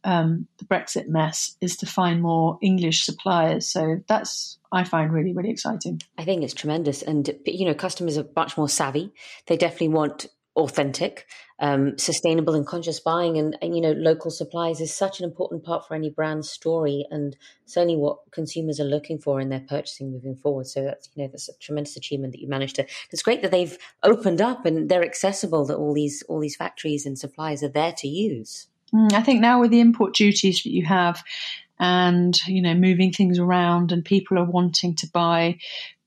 um, 0.04 0.46
the 0.58 0.64
Brexit 0.64 1.08
mess 1.08 1.56
is 1.60 1.76
to 1.78 1.86
find 1.86 2.22
more 2.22 2.58
English 2.62 3.04
suppliers. 3.04 3.70
So 3.70 4.00
that's 4.08 4.58
I 4.72 4.84
find 4.84 5.12
really 5.12 5.32
really 5.32 5.50
exciting. 5.50 6.00
I 6.16 6.24
think 6.24 6.42
it's 6.42 6.54
tremendous, 6.54 7.02
and 7.02 7.28
you 7.44 7.66
know 7.66 7.74
customers 7.74 8.16
are 8.16 8.26
much 8.36 8.56
more 8.56 8.68
savvy. 8.68 9.12
They 9.46 9.56
definitely 9.56 9.88
want 9.88 10.26
authentic, 10.56 11.26
um, 11.60 11.96
sustainable, 11.96 12.54
and 12.54 12.66
conscious 12.66 12.98
buying. 12.98 13.38
And, 13.38 13.56
and, 13.62 13.74
you 13.74 13.80
know 13.80 13.92
local 13.92 14.30
supplies 14.30 14.80
is 14.80 14.94
such 14.94 15.20
an 15.20 15.24
important 15.24 15.64
part 15.64 15.86
for 15.86 15.94
any 15.94 16.10
brand 16.10 16.46
story, 16.46 17.06
and 17.10 17.36
certainly 17.66 17.96
what 17.96 18.18
consumers 18.30 18.80
are 18.80 18.84
looking 18.84 19.18
for 19.18 19.40
in 19.40 19.48
their 19.48 19.64
purchasing 19.68 20.12
moving 20.12 20.36
forward. 20.36 20.66
So 20.66 20.82
that's 20.82 21.10
you 21.14 21.24
know 21.24 21.30
that's 21.30 21.48
a 21.48 21.58
tremendous 21.58 21.96
achievement 21.96 22.32
that 22.32 22.40
you 22.40 22.48
managed 22.48 22.76
to. 22.76 22.86
It's 23.10 23.22
great 23.22 23.42
that 23.42 23.50
they've 23.50 23.76
opened 24.02 24.40
up 24.40 24.64
and 24.64 24.88
they're 24.88 25.04
accessible. 25.04 25.66
That 25.66 25.76
all 25.76 25.92
these 25.92 26.22
all 26.28 26.40
these 26.40 26.56
factories 26.56 27.04
and 27.04 27.18
suppliers 27.18 27.62
are 27.62 27.68
there 27.68 27.92
to 27.98 28.08
use. 28.08 28.68
Mm, 28.94 29.12
I 29.12 29.22
think 29.22 29.40
now 29.40 29.60
with 29.60 29.70
the 29.70 29.80
import 29.80 30.14
duties 30.14 30.62
that 30.62 30.70
you 30.70 30.84
have, 30.86 31.22
and 31.78 32.38
you 32.46 32.60
know 32.60 32.74
moving 32.74 33.12
things 33.12 33.38
around, 33.38 33.92
and 33.92 34.04
people 34.04 34.38
are 34.38 34.44
wanting 34.44 34.94
to 34.96 35.08
buy 35.12 35.58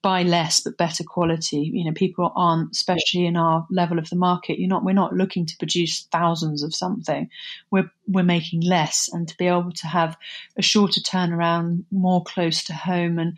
buy 0.03 0.21
less 0.21 0.59
but 0.59 0.77
better 0.77 1.03
quality. 1.03 1.71
You 1.73 1.85
know, 1.85 1.93
people 1.93 2.31
aren't, 2.35 2.73
especially 2.73 3.25
in 3.25 3.37
our 3.37 3.65
level 3.71 3.97
of 3.97 4.09
the 4.09 4.17
market. 4.17 4.59
You're 4.59 4.69
not. 4.69 4.83
We're 4.83 4.93
not 4.93 5.13
looking 5.15 5.45
to 5.47 5.57
produce 5.57 6.03
thousands 6.11 6.61
of 6.61 6.75
something. 6.75 7.29
We're 7.71 7.89
we're 8.07 8.23
making 8.23 8.61
less, 8.61 9.09
and 9.11 9.27
to 9.27 9.37
be 9.37 9.47
able 9.47 9.71
to 9.71 9.87
have 9.87 10.17
a 10.57 10.61
shorter 10.61 11.01
turnaround, 11.01 11.85
more 11.89 12.23
close 12.23 12.63
to 12.65 12.73
home, 12.73 13.17
and 13.17 13.37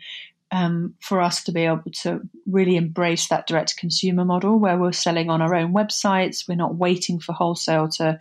um, 0.56 0.94
for 1.00 1.20
us 1.20 1.44
to 1.44 1.52
be 1.52 1.66
able 1.66 1.90
to 2.02 2.22
really 2.46 2.76
embrace 2.76 3.28
that 3.28 3.46
direct 3.46 3.76
consumer 3.76 4.24
model 4.24 4.58
where 4.58 4.78
we're 4.78 4.92
selling 4.92 5.28
on 5.28 5.42
our 5.42 5.54
own 5.54 5.74
websites. 5.74 6.48
We're 6.48 6.54
not 6.54 6.76
waiting 6.76 7.20
for 7.20 7.34
wholesale 7.34 7.90
to, 7.96 8.18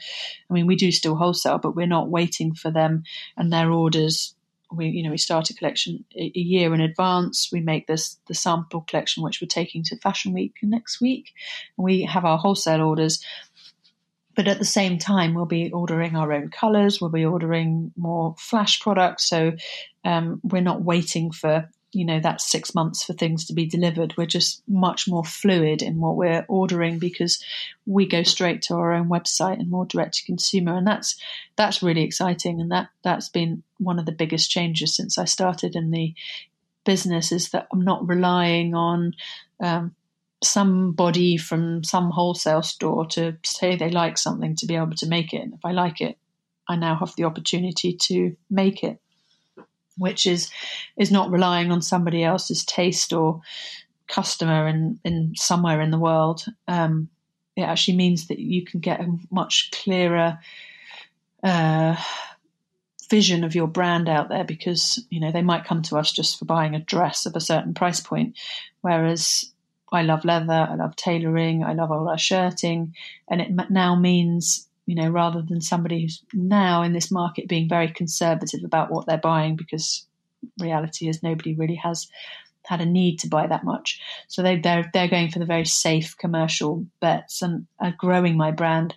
I 0.49 0.53
mean, 0.53 0.67
we 0.67 0.75
do 0.75 0.91
still 0.91 1.15
wholesale, 1.15 1.59
but 1.59 1.77
we're 1.77 1.87
not 1.87 2.09
waiting 2.09 2.53
for 2.53 2.71
them 2.71 3.03
and 3.37 3.53
their 3.53 3.71
orders. 3.71 4.35
We, 4.69 4.87
you 4.87 5.03
know, 5.03 5.11
we 5.11 5.17
start 5.17 5.49
a 5.49 5.55
collection 5.55 6.03
a, 6.13 6.29
year 6.35 6.73
in 6.73 6.81
advance. 6.81 7.49
We 7.53 7.61
make 7.61 7.87
this 7.87 8.17
the 8.27 8.33
sample 8.33 8.81
collection, 8.81 9.23
which 9.23 9.39
we're 9.39 9.47
taking 9.47 9.83
to 9.83 9.97
Fashion 9.97 10.33
Week 10.33 10.55
next 10.61 10.99
week. 10.99 11.31
We 11.77 12.01
have 12.01 12.25
our 12.25 12.37
wholesale 12.37 12.81
orders 12.81 13.23
but 14.35 14.49
at 14.49 14.59
the 14.59 14.65
same 14.65 14.97
time, 14.97 15.33
we'll 15.33 15.45
be 15.45 15.71
ordering 15.71 16.17
our 16.17 16.33
own 16.33 16.49
colours. 16.49 16.99
We'll 16.99 17.09
be 17.09 17.23
ordering 17.23 17.93
more 17.95 18.35
flash 18.37 18.81
products. 18.81 19.29
So 19.29 19.53
um, 20.03 20.41
we're 20.43 20.61
not 20.61 20.81
waiting 20.81 21.31
for 21.31 21.69
you 21.95 22.05
know 22.05 22.19
that's 22.19 22.49
six 22.49 22.75
months 22.75 23.03
for 23.03 23.13
things 23.13 23.45
to 23.45 23.53
be 23.53 23.65
delivered. 23.65 24.15
We're 24.17 24.25
just 24.25 24.61
much 24.67 25.07
more 25.07 25.23
fluid 25.23 25.81
in 25.81 25.99
what 25.99 26.17
we're 26.17 26.45
ordering 26.47 26.99
because 26.99 27.43
we 27.85 28.05
go 28.05 28.23
straight 28.23 28.61
to 28.63 28.75
our 28.75 28.93
own 28.93 29.09
website 29.09 29.59
and 29.59 29.69
more 29.69 29.85
direct 29.85 30.15
to 30.15 30.25
consumer, 30.25 30.75
and 30.75 30.85
that's 30.85 31.17
that's 31.55 31.81
really 31.81 32.03
exciting. 32.03 32.59
And 32.59 32.71
that 32.71 32.89
that's 33.03 33.29
been 33.29 33.63
one 33.77 33.99
of 33.99 34.05
the 34.05 34.11
biggest 34.11 34.51
changes 34.51 34.95
since 34.95 35.17
I 35.17 35.25
started 35.25 35.75
in 35.75 35.91
the 35.91 36.13
business 36.85 37.31
is 37.31 37.49
that 37.49 37.67
I'm 37.71 37.81
not 37.81 38.07
relying 38.07 38.75
on 38.75 39.13
um, 39.59 39.95
somebody 40.43 41.37
from 41.37 41.83
some 41.83 42.11
wholesale 42.11 42.61
store 42.61 43.05
to 43.07 43.37
say 43.43 43.75
they 43.75 43.89
like 43.89 44.17
something 44.17 44.55
to 44.57 44.65
be 44.65 44.75
able 44.75 44.95
to 44.97 45.07
make 45.07 45.33
it. 45.33 45.49
If 45.53 45.65
I 45.65 45.71
like 45.71 46.01
it, 46.01 46.17
I 46.67 46.75
now 46.75 46.95
have 46.95 47.15
the 47.15 47.23
opportunity 47.25 47.93
to 47.93 48.35
make 48.49 48.83
it 48.83 48.99
which 49.97 50.25
is 50.25 50.49
is 50.97 51.11
not 51.11 51.31
relying 51.31 51.71
on 51.71 51.81
somebody 51.81 52.23
else's 52.23 52.63
taste 52.65 53.13
or 53.13 53.41
customer 54.07 54.67
in, 54.67 54.99
in 55.03 55.33
somewhere 55.35 55.81
in 55.81 55.91
the 55.91 55.99
world. 55.99 56.45
Um, 56.67 57.09
it 57.55 57.61
actually 57.61 57.97
means 57.97 58.27
that 58.27 58.39
you 58.39 58.65
can 58.65 58.79
get 58.79 58.99
a 58.99 59.17
much 59.31 59.71
clearer 59.71 60.39
uh, 61.43 61.95
vision 63.09 63.43
of 63.43 63.55
your 63.55 63.67
brand 63.67 64.09
out 64.09 64.29
there 64.29 64.43
because 64.43 65.03
you 65.09 65.19
know 65.19 65.31
they 65.31 65.41
might 65.41 65.65
come 65.65 65.81
to 65.83 65.97
us 65.97 66.11
just 66.11 66.37
for 66.37 66.45
buying 66.45 66.75
a 66.75 66.79
dress 66.79 67.25
of 67.25 67.35
a 67.35 67.41
certain 67.41 67.73
price 67.73 67.99
point, 67.99 68.37
whereas 68.81 69.51
I 69.91 70.01
love 70.01 70.25
leather, 70.25 70.67
I 70.69 70.75
love 70.75 70.95
tailoring, 70.95 71.63
I 71.63 71.73
love 71.73 71.91
all 71.91 72.09
our 72.09 72.17
shirting, 72.17 72.95
and 73.29 73.41
it 73.41 73.69
now 73.69 73.95
means 73.95 74.67
you 74.85 74.95
know, 74.95 75.09
rather 75.09 75.41
than 75.41 75.61
somebody 75.61 76.01
who's 76.01 76.23
now 76.33 76.83
in 76.83 76.93
this 76.93 77.11
market 77.11 77.47
being 77.47 77.69
very 77.69 77.89
conservative 77.89 78.61
about 78.63 78.91
what 78.91 79.05
they're 79.05 79.17
buying 79.17 79.55
because 79.55 80.05
reality 80.59 81.07
is 81.07 81.23
nobody 81.23 81.55
really 81.55 81.75
has 81.75 82.07
had 82.65 82.81
a 82.81 82.85
need 82.85 83.19
to 83.19 83.27
buy 83.27 83.47
that 83.47 83.63
much. 83.63 83.99
So 84.27 84.41
they, 84.41 84.57
they're 84.57 84.89
they're 84.93 85.07
going 85.07 85.29
for 85.29 85.39
the 85.39 85.45
very 85.45 85.65
safe 85.65 86.17
commercial 86.17 86.85
bets 86.99 87.41
and 87.41 87.67
are 87.79 87.95
growing 87.97 88.37
my 88.37 88.51
brand 88.51 88.95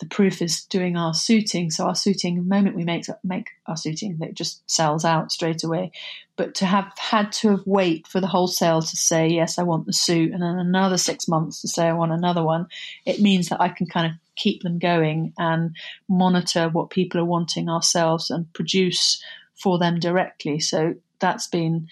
the 0.00 0.06
proof 0.06 0.42
is 0.42 0.64
doing 0.64 0.96
our 0.96 1.14
suiting. 1.14 1.70
So 1.70 1.86
our 1.86 1.94
suiting, 1.94 2.36
the 2.36 2.42
moment 2.42 2.76
we 2.76 2.84
make 2.84 3.06
make 3.22 3.48
our 3.66 3.76
suiting, 3.76 4.18
it 4.20 4.34
just 4.34 4.68
sells 4.70 5.04
out 5.04 5.32
straight 5.32 5.62
away. 5.62 5.92
But 6.36 6.56
to 6.56 6.66
have 6.66 6.92
had 6.98 7.32
to 7.32 7.50
have 7.50 7.66
wait 7.66 8.06
for 8.08 8.20
the 8.20 8.26
wholesale 8.26 8.82
to 8.82 8.96
say 8.96 9.28
yes, 9.28 9.58
I 9.58 9.62
want 9.62 9.86
the 9.86 9.92
suit, 9.92 10.32
and 10.32 10.42
then 10.42 10.58
another 10.58 10.98
six 10.98 11.28
months 11.28 11.60
to 11.60 11.68
say 11.68 11.86
I 11.86 11.92
want 11.92 12.12
another 12.12 12.42
one, 12.42 12.66
it 13.06 13.20
means 13.20 13.48
that 13.48 13.60
I 13.60 13.68
can 13.68 13.86
kind 13.86 14.06
of 14.06 14.12
keep 14.36 14.62
them 14.62 14.78
going 14.78 15.32
and 15.38 15.76
monitor 16.08 16.68
what 16.68 16.90
people 16.90 17.20
are 17.20 17.24
wanting 17.24 17.68
ourselves 17.68 18.30
and 18.30 18.52
produce 18.52 19.22
for 19.54 19.78
them 19.78 19.98
directly. 19.98 20.60
So 20.60 20.94
that's 21.20 21.46
been 21.46 21.88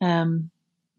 um, 0.00 0.50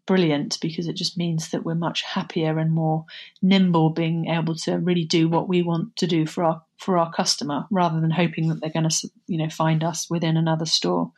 brilliant 0.06 0.58
because 0.60 0.86
it 0.86 0.94
just 0.94 1.18
means 1.18 1.50
that 1.50 1.64
we're 1.64 1.74
much 1.74 2.02
happier 2.02 2.58
and 2.58 2.72
more 2.72 3.04
nimble 3.42 3.90
being 3.90 4.26
able 4.26 4.54
to 4.54 4.78
really 4.78 5.04
do 5.04 5.28
what 5.28 5.48
we 5.48 5.62
want 5.62 5.94
to 5.96 6.06
do 6.06 6.26
for 6.26 6.44
our 6.44 6.62
for 6.78 6.98
our 6.98 7.12
customer 7.12 7.66
rather 7.70 8.00
than 8.00 8.10
hoping 8.10 8.48
that 8.48 8.60
they're 8.60 8.70
going 8.70 8.88
to 8.88 9.10
you 9.26 9.38
know 9.38 9.48
find 9.48 9.82
us 9.82 10.08
within 10.08 10.36
another 10.36 10.66
store 10.66 11.10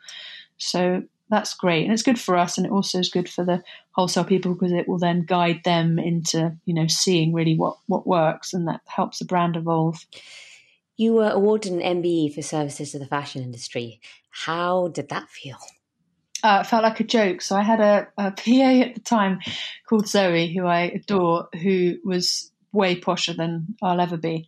so 0.57 1.03
that's 1.31 1.55
great 1.55 1.85
and 1.85 1.93
it's 1.93 2.03
good 2.03 2.19
for 2.19 2.37
us 2.37 2.57
and 2.57 2.67
it 2.67 2.73
also 2.73 2.99
is 2.99 3.11
good 3.11 3.29
for 3.29 3.45
the 3.45 3.63
wholesale 3.93 4.25
people 4.25 4.55
because 4.55 4.73
it 4.73 4.89
will 4.89 4.99
then 4.99 5.25
guide 5.25 5.61
them 5.65 5.99
into 5.99 6.57
you 6.65 6.75
know 6.75 6.87
seeing 6.87 7.33
really 7.33 7.57
what 7.57 7.77
what 7.87 8.07
works 8.07 8.55
and 8.55 8.67
that 8.67 8.81
helps 8.87 9.19
the 9.19 9.25
brand 9.25 9.57
evolve 9.57 10.07
you 10.97 11.13
were 11.13 11.31
awarded 11.31 11.73
an 11.73 12.03
MBE 12.03 12.35
for 12.35 12.43
services 12.43 12.91
to 12.91 12.99
the 12.99 13.07
fashion 13.07 13.41
industry. 13.41 14.01
How 14.31 14.89
did 14.89 15.11
that 15.11 15.29
feel? 15.29 15.59
uh, 16.43 16.63
it 16.65 16.69
felt 16.69 16.83
like 16.83 17.01
a 17.01 17.05
joke. 17.05 17.41
So 17.41 17.57
I 17.57 17.63
had 17.63 17.81
a, 17.81 18.09
a, 18.17 18.31
PA 18.31 18.89
at 18.89 18.95
the 18.95 19.01
time 19.05 19.41
called 19.89 20.09
Zoe, 20.09 20.53
who 20.53 20.67
I 20.67 20.83
adore, 20.83 21.49
who 21.61 21.97
was 22.05 22.51
way 22.73 23.01
posher 23.01 23.37
than 23.37 23.77
I'll 23.83 24.01
ever 24.01 24.17
be. 24.17 24.47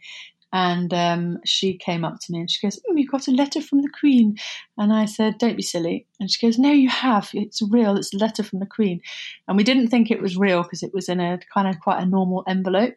And 0.53 0.93
um, 0.93 1.39
she 1.45 1.79
came 1.79 2.05
up 2.05 2.19
to 2.21 2.33
me 2.33 2.41
and 2.41 2.51
she 2.51 2.67
goes, 2.67 2.81
"Oh, 2.89 2.97
you 2.97 3.07
got 3.07 3.29
a 3.29 3.33
letter 3.33 3.61
from 3.61 3.83
the 3.83 3.89
Queen." 3.89 4.37
And 4.77 4.93
I 4.93 5.05
said, 5.05 5.39
"Don't 5.39 5.57
be 5.57 5.63
silly." 5.63 6.07
And 6.19 6.31
she 6.31 6.45
goes, 6.45 6.59
"No, 6.59 6.73
you 6.73 6.89
have. 6.89 7.31
It's 7.35 7.63
real. 7.63 7.97
It's 7.97 8.13
a 8.13 8.19
letter 8.19 8.43
from 8.43 8.59
the 8.59 8.67
Queen." 8.67 9.01
And 9.47 9.57
we 9.57 9.65
didn't 9.65 9.89
think 9.89 10.11
it 10.11 10.21
was 10.21 10.37
real 10.37 10.63
because 10.63 10.83
it 10.83 10.93
was 10.93 11.09
in 11.09 11.21
a 11.21 11.39
kind 11.55 11.69
of 11.69 11.81
quite 11.81 12.03
a 12.03 12.07
normal 12.07 12.43
envelope. 12.49 12.97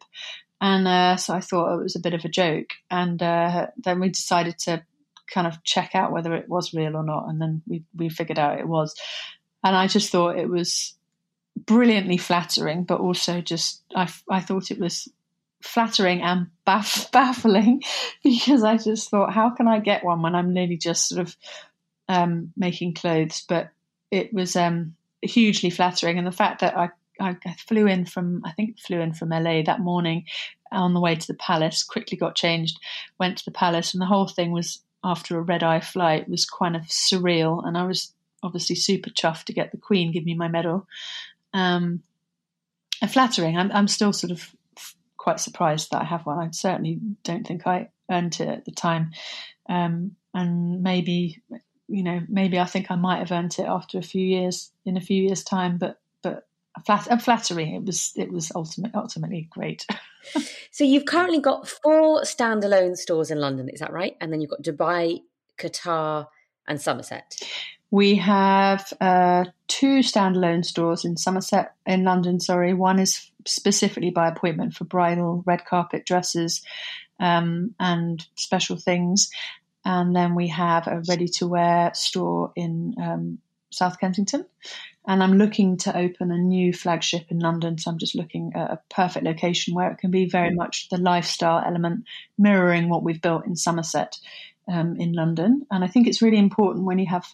And 0.63 0.88
uh, 0.88 1.18
so 1.18 1.34
I 1.34 1.42
thought 1.42 1.74
it 1.74 1.84
was 1.84 1.98
a 1.98 2.00
bit 2.00 2.13
of 2.13 2.24
a 2.24 2.30
joke. 2.30 2.70
And 2.89 3.22
uh, 3.22 3.68
then 3.78 4.00
we 4.00 4.10
decided 4.10 4.58
to 4.60 4.84
kind 5.28 5.46
of 5.46 5.62
check 5.63 5.94
out 5.94 6.13
whether 6.13 6.34
it 6.36 6.48
was 6.48 6.74
real 6.74 6.96
or 6.96 7.04
not. 7.04 7.28
And 7.28 7.42
then 7.42 7.62
we, 7.68 7.84
we 7.94 8.08
figured 8.08 8.39
out 8.39 8.60
it 8.60 8.68
was. 8.68 8.96
And 9.63 9.76
I 9.76 9.88
just 9.88 10.10
thought 10.10 10.38
it 10.38 10.50
was 10.50 10.96
brilliantly 11.58 12.18
flattering, 12.18 12.84
but 12.86 13.00
also 13.00 13.42
just, 13.42 13.84
I, 13.94 14.10
I 14.30 14.39
thought 14.39 14.72
it 14.72 14.80
was 14.80 15.10
flattering 15.63 16.21
and 16.21 16.47
baff- 16.67 17.12
baffling 17.12 17.82
because 18.23 18.63
I 18.63 18.78
just 18.78 19.10
thought, 19.10 19.34
how 19.34 19.49
can 19.52 19.67
I 19.67 19.80
get 19.80 20.04
one 20.04 20.21
when 20.21 20.36
I'm 20.36 20.54
nearly 20.54 20.78
just 20.78 21.08
sort 21.08 21.21
of 21.21 21.36
um, 22.08 22.52
making 22.56 22.93
clothes? 22.93 23.43
But 23.47 23.69
it 24.12 24.34
was 24.34 24.56
um, 24.56 24.95
hugely 25.21 25.69
flattering. 25.69 26.17
And 26.17 26.28
the 26.28 26.32
fact 26.32 26.62
that 26.62 26.78
I, 26.78 26.89
I 27.19 27.36
flew 27.67 27.88
in 27.88 28.06
from, 28.06 28.41
I 28.45 28.52
think 28.52 28.80
flew 28.80 28.99
in 28.99 29.13
from 29.13 29.30
LA 29.30 29.63
that 29.63 29.80
morning 29.80 30.26
on 30.71 30.93
the 30.93 30.99
way 30.99 31.15
to 31.15 31.28
the 31.28 31.36
palace, 31.36 31.84
quickly 31.84 32.17
got 32.17 32.36
changed, 32.36 32.80
went 33.19 33.38
to 33.38 33.45
the 33.45 33.52
palace, 33.52 33.93
and 33.93 34.02
the 34.02 34.08
whole 34.08 34.28
thing 34.28 34.52
was 34.52 34.82
after 35.04 35.38
a 35.38 35.41
red 35.41 35.63
eye 35.63 35.82
flight 35.82 36.30
was 36.30 36.45
kind 36.45 36.76
of 36.76 36.84
surreal, 36.84 37.65
and 37.65 37.78
I 37.78 37.86
was 37.86 38.13
obviously 38.41 38.76
super 38.76 39.10
chuffed 39.10 39.45
to 39.45 39.54
get 39.54 39.71
the 39.71 39.78
Queen 39.78 40.12
give 40.12 40.26
me 40.26 40.34
my 40.34 40.47
medal. 40.47 40.88
Um, 41.54 42.02
and 43.02 43.12
flattering. 43.12 43.58
I'm, 43.58 43.71
I'm 43.71 43.88
still 43.88 44.13
sort 44.13 44.32
of 44.32 44.56
quite 45.24 45.40
surprised 45.40 45.92
that 45.92 46.02
I 46.02 46.06
have 46.06 46.26
one. 46.26 46.38
I 46.38 46.52
certainly 46.52 47.00
don't 47.24 47.48
think 47.48 47.66
I 47.66 47.90
earned 48.12 48.40
it 48.42 48.50
at 48.50 48.66
the 48.66 48.72
time, 48.72 49.12
um, 49.70 50.18
and 50.34 50.84
maybe 50.84 51.42
you 51.88 52.04
know 52.04 52.20
maybe 52.28 52.60
I 52.60 52.66
think 52.66 52.92
I 52.92 52.96
might 52.96 53.20
have 53.20 53.32
earned 53.32 53.56
it 53.58 53.66
after 53.66 53.98
a 53.98 54.04
few 54.04 54.26
years 54.26 54.72
in 54.86 54.98
a 54.98 55.02
few 55.02 55.24
years 55.24 55.44
time, 55.44 55.78
but 55.78 56.02
but 56.22 56.46
flat, 56.86 57.22
flattering. 57.22 57.74
It 57.74 57.86
was 57.86 58.12
it 58.18 58.34
was 58.34 58.52
ultimate, 58.54 58.94
ultimately 58.96 59.48
great. 59.50 59.88
so 60.72 60.84
you've 60.84 61.06
currently 61.06 61.40
got 61.40 61.70
four 61.70 62.24
standalone 62.24 62.98
stores 62.98 63.32
in 63.32 63.40
London, 63.40 63.70
is 63.70 63.80
that 63.80 63.94
right? 63.94 64.18
And 64.20 64.32
then 64.32 64.42
you've 64.42 64.50
got 64.50 64.62
Dubai, 64.62 65.22
Qatar, 65.58 66.28
and 66.68 66.82
Somerset. 66.82 67.40
We 67.93 68.15
have 68.15 68.91
uh, 68.99 69.45
two 69.67 69.99
standalone 69.99 70.65
stores 70.65 71.06
in 71.06 71.15
Somerset, 71.15 71.75
in 71.86 72.03
London. 72.03 72.39
Sorry, 72.39 72.73
one 72.73 72.97
is 72.97 73.29
specifically 73.45 74.10
by 74.10 74.29
appointment 74.29 74.73
for 74.73 74.84
bridal 74.84 75.43
red 75.45 75.63
carpet 75.63 76.03
dresses 76.03 76.63
um, 77.19 77.75
and 77.79 78.25
special 78.34 78.77
things, 78.77 79.29
and 79.86 80.15
then 80.15 80.34
we 80.34 80.47
have 80.47 80.88
a 80.88 81.03
ready 81.08 81.27
to 81.38 81.45
wear 81.45 81.93
store 81.93 82.51
in 82.56 82.95
um, 82.99 83.38
South 83.69 83.99
Kensington. 83.99 84.47
And 85.06 85.21
I'm 85.21 85.38
looking 85.38 85.77
to 85.77 85.95
open 85.95 86.32
a 86.32 86.38
new 86.39 86.73
flagship 86.73 87.25
in 87.29 87.38
London. 87.38 87.77
So 87.77 87.91
I'm 87.91 87.99
just 87.99 88.15
looking 88.15 88.53
at 88.56 88.71
a 88.71 88.82
perfect 88.89 89.23
location 89.23 89.75
where 89.75 89.91
it 89.91 89.99
can 89.99 90.10
be 90.10 90.27
very 90.27 90.56
much 90.56 90.89
the 90.89 90.97
lifestyle 90.97 91.63
element, 91.63 92.06
mirroring 92.39 92.89
what 92.89 93.03
we've 93.03 93.21
built 93.21 93.45
in 93.45 93.56
Somerset 93.56 94.17
um, 94.67 94.95
in 94.97 95.13
London. 95.13 95.67
And 95.69 95.84
I 95.84 95.88
think 95.88 96.08
it's 96.08 96.23
really 96.23 96.39
important 96.39 96.86
when 96.86 96.97
you 96.97 97.06
have 97.06 97.27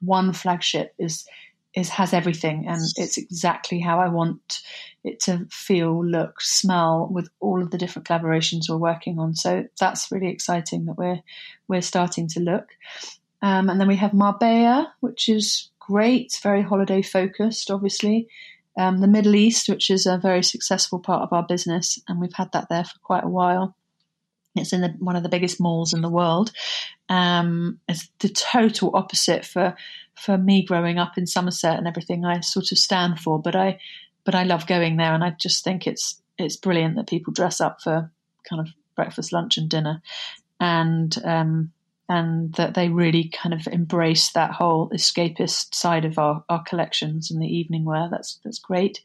one 0.00 0.32
flagship 0.32 0.94
is 0.98 1.26
is 1.74 1.88
has 1.88 2.12
everything 2.12 2.66
and 2.66 2.82
it's 2.96 3.16
exactly 3.16 3.78
how 3.78 4.00
I 4.00 4.08
want 4.08 4.60
it 5.04 5.20
to 5.20 5.46
feel, 5.50 6.04
look, 6.04 6.40
smell 6.40 7.08
with 7.10 7.28
all 7.38 7.62
of 7.62 7.70
the 7.70 7.78
different 7.78 8.08
collaborations 8.08 8.68
we're 8.68 8.76
working 8.76 9.18
on. 9.18 9.36
So 9.36 9.66
that's 9.78 10.10
really 10.10 10.28
exciting 10.28 10.86
that 10.86 10.98
we're 10.98 11.20
we're 11.68 11.82
starting 11.82 12.26
to 12.28 12.40
look. 12.40 12.66
Um, 13.42 13.70
and 13.70 13.80
then 13.80 13.88
we 13.88 13.96
have 13.96 14.12
Marbella, 14.12 14.92
which 15.00 15.28
is 15.28 15.70
great, 15.78 16.38
very 16.42 16.62
holiday 16.62 17.02
focused, 17.02 17.70
obviously. 17.70 18.28
Um, 18.78 18.98
the 18.98 19.08
Middle 19.08 19.34
East, 19.34 19.68
which 19.68 19.90
is 19.90 20.06
a 20.06 20.18
very 20.18 20.42
successful 20.42 20.98
part 20.98 21.22
of 21.22 21.32
our 21.32 21.44
business, 21.46 21.98
and 22.08 22.20
we've 22.20 22.32
had 22.34 22.52
that 22.52 22.68
there 22.68 22.84
for 22.84 22.98
quite 23.02 23.24
a 23.24 23.28
while. 23.28 23.76
It's 24.56 24.72
in 24.72 24.80
the, 24.80 24.88
one 24.98 25.16
of 25.16 25.22
the 25.22 25.28
biggest 25.28 25.60
malls 25.60 25.92
in 25.92 26.02
the 26.02 26.08
world. 26.08 26.50
Um, 27.08 27.78
it's 27.88 28.08
the 28.18 28.28
total 28.28 28.90
opposite 28.94 29.44
for 29.44 29.76
for 30.16 30.36
me 30.36 30.64
growing 30.64 30.98
up 30.98 31.16
in 31.16 31.26
Somerset 31.26 31.78
and 31.78 31.86
everything 31.86 32.24
I 32.24 32.40
sort 32.40 32.72
of 32.72 32.78
stand 32.78 33.20
for. 33.20 33.40
But 33.40 33.56
I 33.56 33.78
but 34.24 34.34
I 34.34 34.42
love 34.42 34.66
going 34.66 34.96
there, 34.96 35.14
and 35.14 35.24
I 35.24 35.30
just 35.30 35.64
think 35.64 35.86
it's 35.86 36.20
it's 36.38 36.56
brilliant 36.56 36.96
that 36.96 37.08
people 37.08 37.32
dress 37.32 37.60
up 37.60 37.80
for 37.80 38.10
kind 38.48 38.60
of 38.60 38.68
breakfast, 38.96 39.32
lunch, 39.32 39.56
and 39.56 39.68
dinner. 39.68 40.02
And 40.58 41.16
um, 41.24 41.72
and 42.10 42.52
that 42.54 42.74
they 42.74 42.88
really 42.88 43.28
kind 43.28 43.54
of 43.54 43.68
embrace 43.72 44.32
that 44.32 44.50
whole 44.50 44.90
escapist 44.90 45.72
side 45.72 46.04
of 46.04 46.18
our, 46.18 46.42
our 46.48 46.60
collections 46.64 47.30
and 47.30 47.40
the 47.40 47.46
evening 47.46 47.84
wear. 47.84 48.08
That's 48.10 48.40
that's 48.42 48.58
great. 48.58 49.00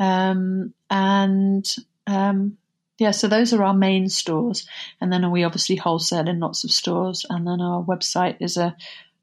Um, 0.00 0.74
and 0.90 1.64
um, 2.08 2.58
yeah, 2.98 3.10
so 3.10 3.28
those 3.28 3.52
are 3.52 3.62
our 3.62 3.74
main 3.74 4.08
stores, 4.08 4.66
and 5.00 5.12
then 5.12 5.30
we 5.30 5.44
obviously 5.44 5.76
wholesale 5.76 6.28
in 6.28 6.40
lots 6.40 6.64
of 6.64 6.70
stores, 6.70 7.26
and 7.28 7.46
then 7.46 7.60
our 7.60 7.82
website 7.84 8.36
is 8.40 8.56
a 8.56 8.76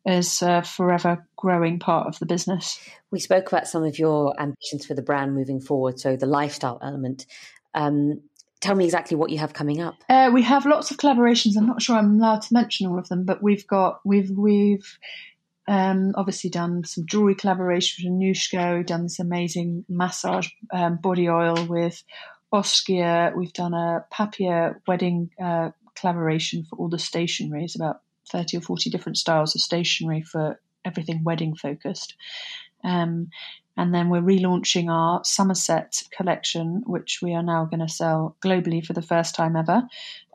is 0.05 0.41
a 0.41 0.61
forever 0.63 1.25
growing 1.37 1.79
part 1.79 2.07
of 2.07 2.19
the 2.19 2.25
business. 2.25 2.79
We 3.09 3.19
spoke 3.19 3.47
about 3.47 3.67
some 3.67 3.83
of 3.83 3.97
your 3.97 4.39
ambitions 4.39 4.85
for 4.85 4.93
the 4.93 5.01
brand 5.01 5.33
moving 5.33 5.61
forward, 5.61 5.99
so 5.99 6.15
the 6.15 6.25
lifestyle 6.25 6.79
element. 6.81 7.25
Um, 7.73 8.21
tell 8.61 8.75
me 8.75 8.85
exactly 8.85 9.17
what 9.17 9.29
you 9.29 9.39
have 9.39 9.53
coming 9.53 9.81
up. 9.81 9.95
Uh, 10.07 10.29
we 10.33 10.43
have 10.43 10.65
lots 10.65 10.91
of 10.91 10.97
collaborations. 10.97 11.57
I'm 11.57 11.65
not 11.65 11.81
sure 11.81 11.95
I'm 11.95 12.19
allowed 12.19 12.43
to 12.43 12.53
mention 12.53 12.87
all 12.87 12.99
of 12.99 13.09
them, 13.09 13.25
but 13.25 13.41
we've 13.41 13.65
got 13.67 14.01
we've 14.05 14.29
we've 14.29 14.97
um, 15.67 16.11
obviously 16.15 16.49
done 16.49 16.83
some 16.83 17.05
jewelry 17.05 17.35
collaboration 17.35 18.19
with. 18.19 18.77
We've 18.77 18.85
done 18.85 19.03
this 19.03 19.19
amazing 19.19 19.85
massage 19.89 20.49
um, 20.71 20.97
body 20.97 21.29
oil 21.29 21.65
with 21.65 22.03
Oskia. 22.53 23.35
We've 23.35 23.53
done 23.53 23.73
a 23.73 24.05
papier 24.11 24.81
wedding 24.87 25.31
uh, 25.43 25.71
collaboration 25.95 26.65
for 26.69 26.77
all 26.77 26.89
the 26.89 26.99
stationery. 26.99 27.63
It's 27.63 27.75
about 27.75 28.01
30 28.31 28.57
or 28.57 28.61
40 28.61 28.89
different 28.89 29.17
styles 29.17 29.55
of 29.55 29.61
stationery 29.61 30.21
for 30.21 30.59
everything 30.85 31.23
wedding 31.23 31.55
focused. 31.55 32.15
Um, 32.83 33.29
and 33.75 33.93
then 33.93 34.09
we're 34.09 34.21
relaunching 34.21 34.89
our 34.89 35.23
Somerset 35.23 36.03
collection, 36.15 36.83
which 36.85 37.19
we 37.23 37.33
are 37.33 37.41
now 37.41 37.65
going 37.65 37.79
to 37.79 37.89
sell 37.89 38.35
globally 38.43 38.85
for 38.85 38.93
the 38.93 39.01
first 39.01 39.33
time 39.33 39.55
ever. 39.55 39.83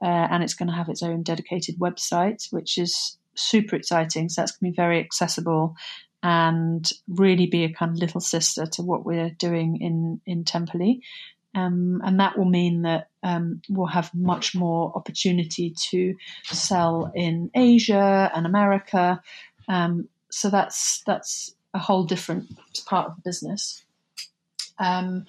Uh, 0.02 0.04
and 0.30 0.42
it's 0.42 0.54
going 0.54 0.68
to 0.68 0.74
have 0.74 0.88
its 0.88 1.04
own 1.04 1.22
dedicated 1.22 1.78
website, 1.78 2.52
which 2.52 2.78
is 2.78 3.16
super 3.34 3.76
exciting. 3.76 4.28
So 4.28 4.42
that's 4.42 4.52
going 4.52 4.72
to 4.72 4.74
be 4.74 4.82
very 4.82 4.98
accessible 4.98 5.76
and 6.20 6.90
really 7.06 7.46
be 7.46 7.62
a 7.62 7.72
kind 7.72 7.92
of 7.92 7.98
little 7.98 8.20
sister 8.20 8.66
to 8.66 8.82
what 8.82 9.06
we're 9.06 9.30
doing 9.30 9.80
in, 9.80 10.20
in 10.26 10.42
Temperley. 10.42 11.00
Um, 11.54 12.02
and 12.04 12.20
that 12.20 12.38
will 12.38 12.44
mean 12.44 12.82
that 12.82 13.08
um, 13.22 13.62
we'll 13.68 13.86
have 13.86 14.14
much 14.14 14.54
more 14.54 14.92
opportunity 14.94 15.74
to 15.90 16.14
sell 16.44 17.10
in 17.14 17.50
Asia 17.54 18.30
and 18.34 18.46
America. 18.46 19.20
Um, 19.66 20.08
so 20.30 20.50
that's 20.50 21.02
that's 21.06 21.54
a 21.74 21.78
whole 21.78 22.04
different 22.04 22.46
part 22.86 23.08
of 23.08 23.16
the 23.16 23.22
business. 23.22 23.82
Um, 24.78 25.26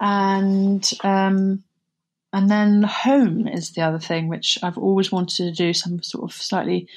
and 0.00 0.90
um, 1.04 1.62
and 2.32 2.50
then 2.50 2.82
home 2.82 3.46
is 3.46 3.70
the 3.70 3.82
other 3.82 3.98
thing 3.98 4.28
which 4.28 4.58
I've 4.62 4.78
always 4.78 5.12
wanted 5.12 5.36
to 5.36 5.52
do. 5.52 5.72
Some 5.72 6.02
sort 6.02 6.24
of 6.24 6.34
slightly 6.34 6.88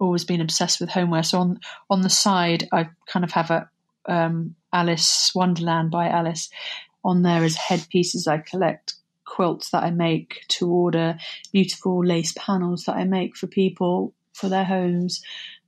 always 0.00 0.24
been 0.24 0.40
obsessed 0.40 0.80
with 0.80 0.90
homeware. 0.90 1.22
So 1.22 1.38
on 1.38 1.60
on 1.90 2.02
the 2.02 2.10
side, 2.10 2.68
I 2.72 2.88
kind 3.06 3.24
of 3.24 3.32
have 3.32 3.50
a 3.50 3.68
um, 4.06 4.54
Alice 4.72 5.32
Wonderland 5.34 5.90
by 5.90 6.08
Alice, 6.08 6.50
on 7.04 7.22
there 7.22 7.44
as 7.44 7.56
headpieces. 7.56 8.26
I 8.26 8.38
collect 8.38 8.94
quilts 9.24 9.70
that 9.70 9.82
I 9.82 9.90
make 9.90 10.42
to 10.48 10.70
order, 10.70 11.18
beautiful 11.52 12.04
lace 12.04 12.32
panels 12.36 12.84
that 12.84 12.96
I 12.96 13.04
make 13.04 13.36
for 13.36 13.46
people 13.46 14.14
for 14.32 14.48
their 14.48 14.64
homes, 14.64 15.22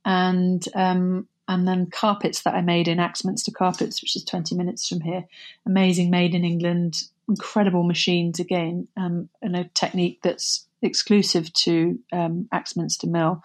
and 0.05 0.63
um, 0.75 1.27
and 1.47 1.67
then 1.67 1.89
carpets 1.89 2.43
that 2.43 2.55
I 2.55 2.61
made 2.61 2.87
in 2.87 2.99
Axminster 2.99 3.51
Carpets, 3.51 4.01
which 4.01 4.15
is 4.15 4.23
20 4.25 4.55
minutes 4.55 4.87
from 4.87 5.01
here. 5.01 5.25
Amazing, 5.65 6.09
made 6.09 6.35
in 6.35 6.43
England, 6.43 7.03
incredible 7.29 7.83
machines 7.83 8.39
again, 8.39 8.87
um, 8.97 9.29
and 9.41 9.55
a 9.55 9.65
technique 9.73 10.19
that's 10.23 10.65
exclusive 10.81 11.51
to 11.53 11.97
um, 12.11 12.47
Axminster 12.51 13.07
Mill. 13.07 13.41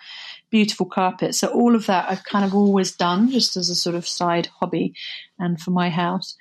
Beautiful 0.50 0.86
carpets. 0.86 1.38
So 1.38 1.48
all 1.48 1.74
of 1.74 1.86
that 1.86 2.10
I've 2.10 2.24
kind 2.24 2.44
of 2.44 2.54
always 2.54 2.92
done 2.92 3.30
just 3.30 3.56
as 3.56 3.70
a 3.70 3.74
sort 3.74 3.96
of 3.96 4.06
side 4.06 4.48
hobby, 4.60 4.94
and 5.38 5.60
for 5.60 5.70
my 5.70 5.88
house 5.90 6.36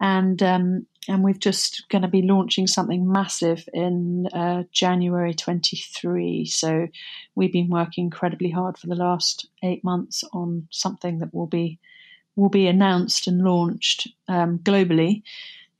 and 0.00 0.42
um, 0.42 0.86
and 1.08 1.22
we've 1.22 1.38
just 1.38 1.88
going 1.88 2.02
to 2.02 2.08
be 2.08 2.22
launching 2.22 2.66
something 2.66 3.10
massive 3.10 3.68
in 3.72 4.26
uh, 4.32 4.64
January 4.72 5.34
23. 5.34 6.46
So 6.46 6.88
we've 7.34 7.52
been 7.52 7.68
working 7.68 8.04
incredibly 8.04 8.50
hard 8.50 8.78
for 8.78 8.86
the 8.86 8.94
last 8.94 9.48
eight 9.62 9.84
months 9.84 10.24
on 10.32 10.68
something 10.70 11.18
that 11.18 11.34
will 11.34 11.46
be 11.46 11.78
will 12.36 12.48
be 12.48 12.66
announced 12.66 13.28
and 13.28 13.44
launched 13.44 14.08
um, 14.26 14.58
globally 14.58 15.22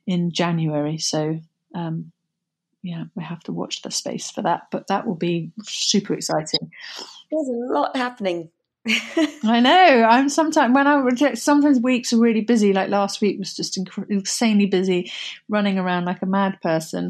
in 0.07 0.31
January. 0.31 0.97
So 0.97 1.41
um, 1.73 2.13
yeah, 2.81 3.05
we 3.15 3.23
have 3.23 3.41
to 3.41 3.51
watch 3.51 3.81
the 3.81 3.91
space 3.91 4.29
for 4.29 4.43
that, 4.43 4.67
but 4.71 4.87
that 4.87 5.07
will 5.07 5.15
be 5.15 5.51
super 5.63 6.13
exciting. 6.13 6.71
There's 7.31 7.47
a 7.47 7.73
lot 7.73 7.97
happening 7.97 8.51
I 9.43 9.61
know. 9.61 10.07
I'm 10.07 10.29
sometimes 10.29 10.75
when 10.75 10.85
I 10.85 11.33
sometimes 11.33 11.79
weeks 11.79 12.13
are 12.13 12.19
really 12.19 12.41
busy. 12.41 12.71
Like 12.71 12.89
last 12.89 13.19
week 13.19 13.39
was 13.39 13.55
just 13.55 13.79
insanely 14.09 14.67
busy, 14.67 15.11
running 15.49 15.79
around 15.79 16.05
like 16.05 16.21
a 16.21 16.27
mad 16.27 16.61
person, 16.61 17.09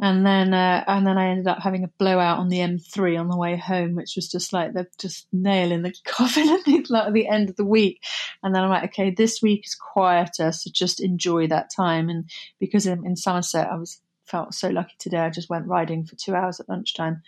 and 0.00 0.26
then 0.26 0.52
uh, 0.52 0.82
and 0.88 1.06
then 1.06 1.16
I 1.16 1.28
ended 1.28 1.46
up 1.46 1.60
having 1.60 1.84
a 1.84 1.90
blowout 1.98 2.38
on 2.38 2.48
the 2.48 2.58
M3 2.58 3.18
on 3.18 3.28
the 3.28 3.36
way 3.36 3.56
home, 3.56 3.94
which 3.94 4.16
was 4.16 4.28
just 4.28 4.52
like 4.52 4.72
the 4.72 4.88
just 4.98 5.28
nail 5.32 5.70
in 5.70 5.82
the 5.82 5.94
coffin 6.04 6.48
at 6.48 6.64
the, 6.64 6.84
like, 6.88 7.12
the 7.12 7.28
end 7.28 7.48
of 7.48 7.56
the 7.56 7.64
week. 7.64 8.02
And 8.42 8.52
then 8.52 8.64
I'm 8.64 8.70
like, 8.70 8.84
okay, 8.84 9.10
this 9.10 9.40
week 9.40 9.66
is 9.66 9.76
quieter, 9.76 10.50
so 10.50 10.68
just 10.72 11.00
enjoy 11.00 11.46
that 11.46 11.70
time. 11.70 12.08
And 12.08 12.28
because 12.58 12.86
in, 12.86 13.06
in 13.06 13.14
Somerset, 13.14 13.70
I 13.70 13.76
was 13.76 14.00
felt 14.24 14.52
so 14.52 14.68
lucky 14.68 14.96
today. 14.98 15.18
I 15.18 15.30
just 15.30 15.50
went 15.50 15.68
riding 15.68 16.06
for 16.06 16.16
two 16.16 16.34
hours 16.34 16.58
at 16.58 16.68
lunchtime, 16.68 17.22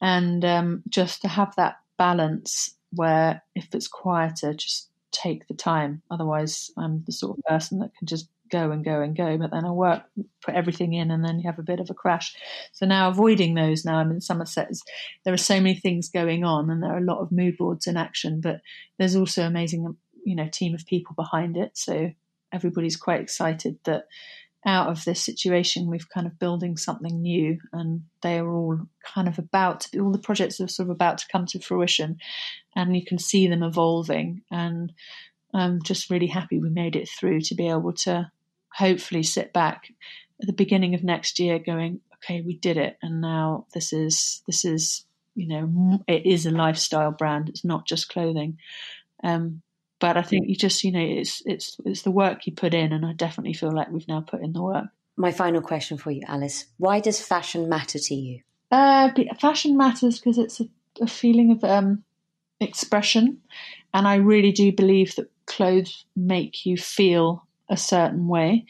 and 0.00 0.42
um, 0.46 0.82
just 0.88 1.20
to 1.22 1.28
have 1.28 1.54
that 1.56 1.76
balance 1.98 2.74
where 2.92 3.42
if 3.54 3.68
it's 3.74 3.88
quieter, 3.88 4.54
just 4.54 4.88
take 5.12 5.46
the 5.48 5.54
time. 5.54 6.02
Otherwise, 6.10 6.70
I'm 6.76 7.02
the 7.06 7.12
sort 7.12 7.38
of 7.38 7.44
person 7.44 7.78
that 7.80 7.94
can 7.98 8.06
just 8.06 8.28
go 8.50 8.70
and 8.70 8.84
go 8.84 9.02
and 9.02 9.16
go, 9.16 9.36
but 9.36 9.50
then 9.50 9.64
I 9.64 9.70
work, 9.70 10.02
put 10.42 10.54
everything 10.54 10.94
in, 10.94 11.10
and 11.10 11.24
then 11.24 11.38
you 11.38 11.46
have 11.46 11.58
a 11.58 11.62
bit 11.62 11.80
of 11.80 11.90
a 11.90 11.94
crash. 11.94 12.34
So 12.72 12.86
now 12.86 13.08
avoiding 13.08 13.54
those. 13.54 13.84
Now 13.84 13.96
I'm 13.96 14.10
in 14.10 14.20
Somerset. 14.20 14.70
There 15.24 15.34
are 15.34 15.38
so 15.38 15.60
many 15.60 15.74
things 15.74 16.08
going 16.08 16.44
on, 16.44 16.70
and 16.70 16.82
there 16.82 16.92
are 16.92 16.98
a 16.98 17.04
lot 17.04 17.20
of 17.20 17.32
mood 17.32 17.56
boards 17.58 17.86
in 17.86 17.96
action. 17.96 18.40
But 18.40 18.60
there's 18.98 19.16
also 19.16 19.44
amazing, 19.44 19.96
you 20.24 20.34
know, 20.34 20.48
team 20.48 20.74
of 20.74 20.86
people 20.86 21.14
behind 21.14 21.56
it. 21.56 21.72
So 21.74 22.10
everybody's 22.52 22.96
quite 22.96 23.20
excited 23.20 23.78
that 23.84 24.04
out 24.68 24.88
of 24.88 25.04
this 25.04 25.24
situation, 25.24 25.90
we've 25.90 26.08
kind 26.10 26.26
of 26.26 26.38
building 26.38 26.76
something 26.76 27.22
new, 27.22 27.58
and 27.72 28.02
they 28.22 28.38
are 28.38 28.52
all 28.52 28.78
kind 29.02 29.26
of 29.26 29.38
about 29.38 29.80
to 29.80 29.90
be, 29.90 29.98
all 29.98 30.12
the 30.12 30.18
projects 30.18 30.60
are 30.60 30.68
sort 30.68 30.88
of 30.88 30.90
about 30.90 31.18
to 31.18 31.26
come 31.32 31.46
to 31.46 31.58
fruition, 31.58 32.18
and 32.76 32.94
you 32.94 33.04
can 33.04 33.18
see 33.18 33.48
them 33.48 33.62
evolving. 33.62 34.42
And 34.50 34.92
I'm 35.54 35.82
just 35.82 36.10
really 36.10 36.26
happy 36.26 36.58
we 36.58 36.68
made 36.68 36.96
it 36.96 37.08
through 37.08 37.40
to 37.42 37.54
be 37.54 37.68
able 37.68 37.94
to 38.04 38.30
hopefully 38.74 39.22
sit 39.22 39.54
back 39.54 39.90
at 40.40 40.46
the 40.46 40.52
beginning 40.52 40.94
of 40.94 41.02
next 41.02 41.38
year, 41.38 41.58
going, 41.58 42.00
okay, 42.16 42.42
we 42.42 42.54
did 42.58 42.76
it, 42.76 42.98
and 43.02 43.22
now 43.22 43.66
this 43.72 43.94
is 43.94 44.42
this 44.46 44.66
is 44.66 45.06
you 45.34 45.48
know 45.48 45.98
it 46.06 46.26
is 46.26 46.44
a 46.44 46.50
lifestyle 46.50 47.10
brand. 47.10 47.48
It's 47.48 47.64
not 47.64 47.86
just 47.86 48.10
clothing. 48.10 48.58
Um, 49.24 49.62
but 50.00 50.16
I 50.16 50.22
think 50.22 50.48
you 50.48 50.54
just, 50.54 50.84
you 50.84 50.92
know, 50.92 51.00
it's 51.00 51.42
it's 51.44 51.76
it's 51.84 52.02
the 52.02 52.10
work 52.10 52.46
you 52.46 52.52
put 52.52 52.74
in, 52.74 52.92
and 52.92 53.04
I 53.04 53.12
definitely 53.12 53.54
feel 53.54 53.72
like 53.72 53.90
we've 53.90 54.08
now 54.08 54.20
put 54.20 54.42
in 54.42 54.52
the 54.52 54.62
work. 54.62 54.86
My 55.16 55.32
final 55.32 55.60
question 55.60 55.98
for 55.98 56.10
you, 56.10 56.22
Alice: 56.26 56.66
Why 56.76 57.00
does 57.00 57.20
fashion 57.20 57.68
matter 57.68 57.98
to 57.98 58.14
you? 58.14 58.40
Uh, 58.70 59.10
fashion 59.40 59.76
matters 59.76 60.18
because 60.18 60.38
it's 60.38 60.60
a, 60.60 60.68
a, 61.00 61.06
feeling 61.06 61.50
of 61.50 61.64
um, 61.64 62.04
expression, 62.60 63.40
and 63.92 64.06
I 64.06 64.16
really 64.16 64.52
do 64.52 64.70
believe 64.72 65.16
that 65.16 65.30
clothes 65.46 66.04
make 66.14 66.64
you 66.66 66.76
feel 66.76 67.46
a 67.68 67.76
certain 67.76 68.28
way, 68.28 68.66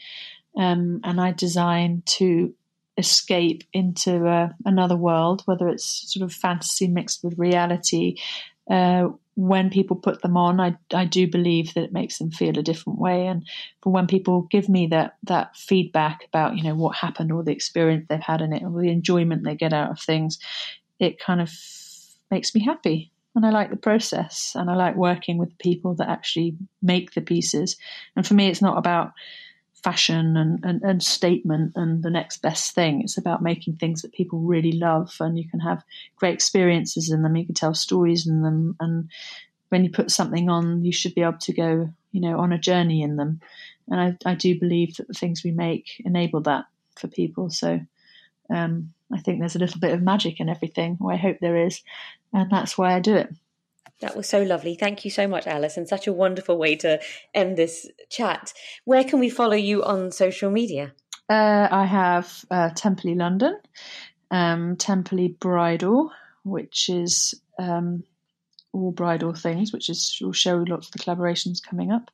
um, 0.57 1.01
and 1.03 1.21
I 1.21 1.31
design 1.31 2.01
to 2.05 2.53
escape 2.97 3.63
into 3.71 4.27
uh, 4.27 4.49
another 4.65 4.95
world, 4.95 5.43
whether 5.45 5.67
it's 5.69 6.11
sort 6.11 6.23
of 6.23 6.33
fantasy 6.35 6.87
mixed 6.87 7.23
with 7.23 7.37
reality. 7.37 8.17
Uh, 8.69 9.09
when 9.39 9.69
people 9.69 9.95
put 9.95 10.21
them 10.21 10.35
on, 10.35 10.59
I, 10.59 10.75
I 10.93 11.05
do 11.05 11.25
believe 11.25 11.73
that 11.73 11.85
it 11.85 11.93
makes 11.93 12.17
them 12.17 12.29
feel 12.29 12.59
a 12.59 12.63
different 12.63 12.99
way. 12.99 13.25
And 13.25 13.47
for 13.81 13.89
when 13.89 14.05
people 14.05 14.41
give 14.51 14.67
me 14.67 14.87
that 14.87 15.15
that 15.23 15.55
feedback 15.55 16.25
about 16.27 16.57
you 16.57 16.63
know 16.63 16.75
what 16.75 16.97
happened 16.97 17.31
or 17.31 17.41
the 17.41 17.53
experience 17.53 18.05
they've 18.09 18.19
had 18.19 18.41
in 18.41 18.51
it 18.51 18.63
or 18.63 18.81
the 18.81 18.91
enjoyment 18.91 19.45
they 19.45 19.55
get 19.55 19.71
out 19.71 19.91
of 19.91 19.99
things, 19.99 20.39
it 20.99 21.19
kind 21.19 21.39
of 21.39 21.49
makes 22.29 22.53
me 22.53 22.61
happy. 22.61 23.11
And 23.33 23.45
I 23.45 23.51
like 23.51 23.69
the 23.69 23.77
process, 23.77 24.55
and 24.55 24.69
I 24.69 24.75
like 24.75 24.95
working 24.97 25.37
with 25.37 25.57
people 25.57 25.95
that 25.95 26.09
actually 26.09 26.57
make 26.81 27.13
the 27.13 27.21
pieces. 27.21 27.77
And 28.17 28.27
for 28.27 28.33
me, 28.33 28.49
it's 28.49 28.61
not 28.61 28.77
about 28.77 29.13
fashion 29.83 30.37
and, 30.37 30.63
and, 30.63 30.81
and, 30.81 31.01
statement 31.01 31.73
and 31.75 32.03
the 32.03 32.09
next 32.09 32.41
best 32.41 32.75
thing. 32.75 33.01
It's 33.01 33.17
about 33.17 33.41
making 33.41 33.75
things 33.75 34.01
that 34.01 34.13
people 34.13 34.39
really 34.39 34.73
love 34.73 35.15
and 35.19 35.37
you 35.37 35.47
can 35.47 35.59
have 35.59 35.83
great 36.17 36.33
experiences 36.33 37.09
in 37.09 37.21
them. 37.21 37.35
You 37.35 37.45
can 37.45 37.55
tell 37.55 37.73
stories 37.73 38.27
in 38.27 38.41
them. 38.41 38.75
And 38.79 39.09
when 39.69 39.83
you 39.83 39.89
put 39.89 40.11
something 40.11 40.49
on, 40.49 40.83
you 40.83 40.91
should 40.91 41.15
be 41.15 41.21
able 41.21 41.37
to 41.39 41.53
go, 41.53 41.89
you 42.11 42.21
know, 42.21 42.39
on 42.39 42.51
a 42.51 42.57
journey 42.57 43.01
in 43.01 43.15
them. 43.15 43.41
And 43.87 44.17
I, 44.25 44.31
I 44.31 44.35
do 44.35 44.59
believe 44.59 44.95
that 44.95 45.07
the 45.07 45.13
things 45.13 45.43
we 45.43 45.51
make 45.51 46.01
enable 46.05 46.41
that 46.41 46.65
for 46.95 47.07
people. 47.07 47.49
So 47.49 47.79
um, 48.49 48.93
I 49.13 49.19
think 49.19 49.39
there's 49.39 49.55
a 49.55 49.59
little 49.59 49.79
bit 49.79 49.93
of 49.93 50.01
magic 50.01 50.39
in 50.39 50.49
everything. 50.49 50.97
I 51.07 51.15
hope 51.15 51.37
there 51.39 51.65
is. 51.65 51.81
And 52.33 52.51
that's 52.51 52.77
why 52.77 52.93
I 52.93 52.99
do 52.99 53.15
it. 53.15 53.33
That 54.01 54.15
was 54.15 54.29
so 54.29 54.43
lovely. 54.43 54.75
Thank 54.75 55.03
you 55.03 55.11
so 55.11 55.27
much, 55.27 55.45
Alice, 55.45 55.75
and 55.75 55.87
such 55.87 56.07
a 56.07 56.13
wonderful 56.13 56.57
way 56.57 56.75
to 56.77 56.99
end 57.33 57.57
this 57.57 57.87
chat. 58.09 58.53
Where 58.85 59.03
can 59.03 59.19
we 59.19 59.29
follow 59.29 59.55
you 59.55 59.83
on 59.83 60.11
social 60.11 60.49
media? 60.49 60.93
Uh, 61.29 61.67
I 61.69 61.85
have 61.85 62.45
uh, 62.49 62.69
Temperley 62.69 63.15
London, 63.15 63.59
um, 64.31 64.77
Temperley 64.77 65.37
Bridal, 65.39 66.11
which 66.43 66.89
is 66.89 67.39
um, 67.59 68.03
all 68.73 68.91
bridal 68.91 69.33
things, 69.33 69.73
which 69.73 69.89
is 69.89 70.17
will 70.21 70.31
show 70.31 70.63
lots 70.67 70.87
of 70.87 70.93
the 70.93 70.99
collaborations 70.99 71.61
coming 71.61 71.91
up. 71.91 72.09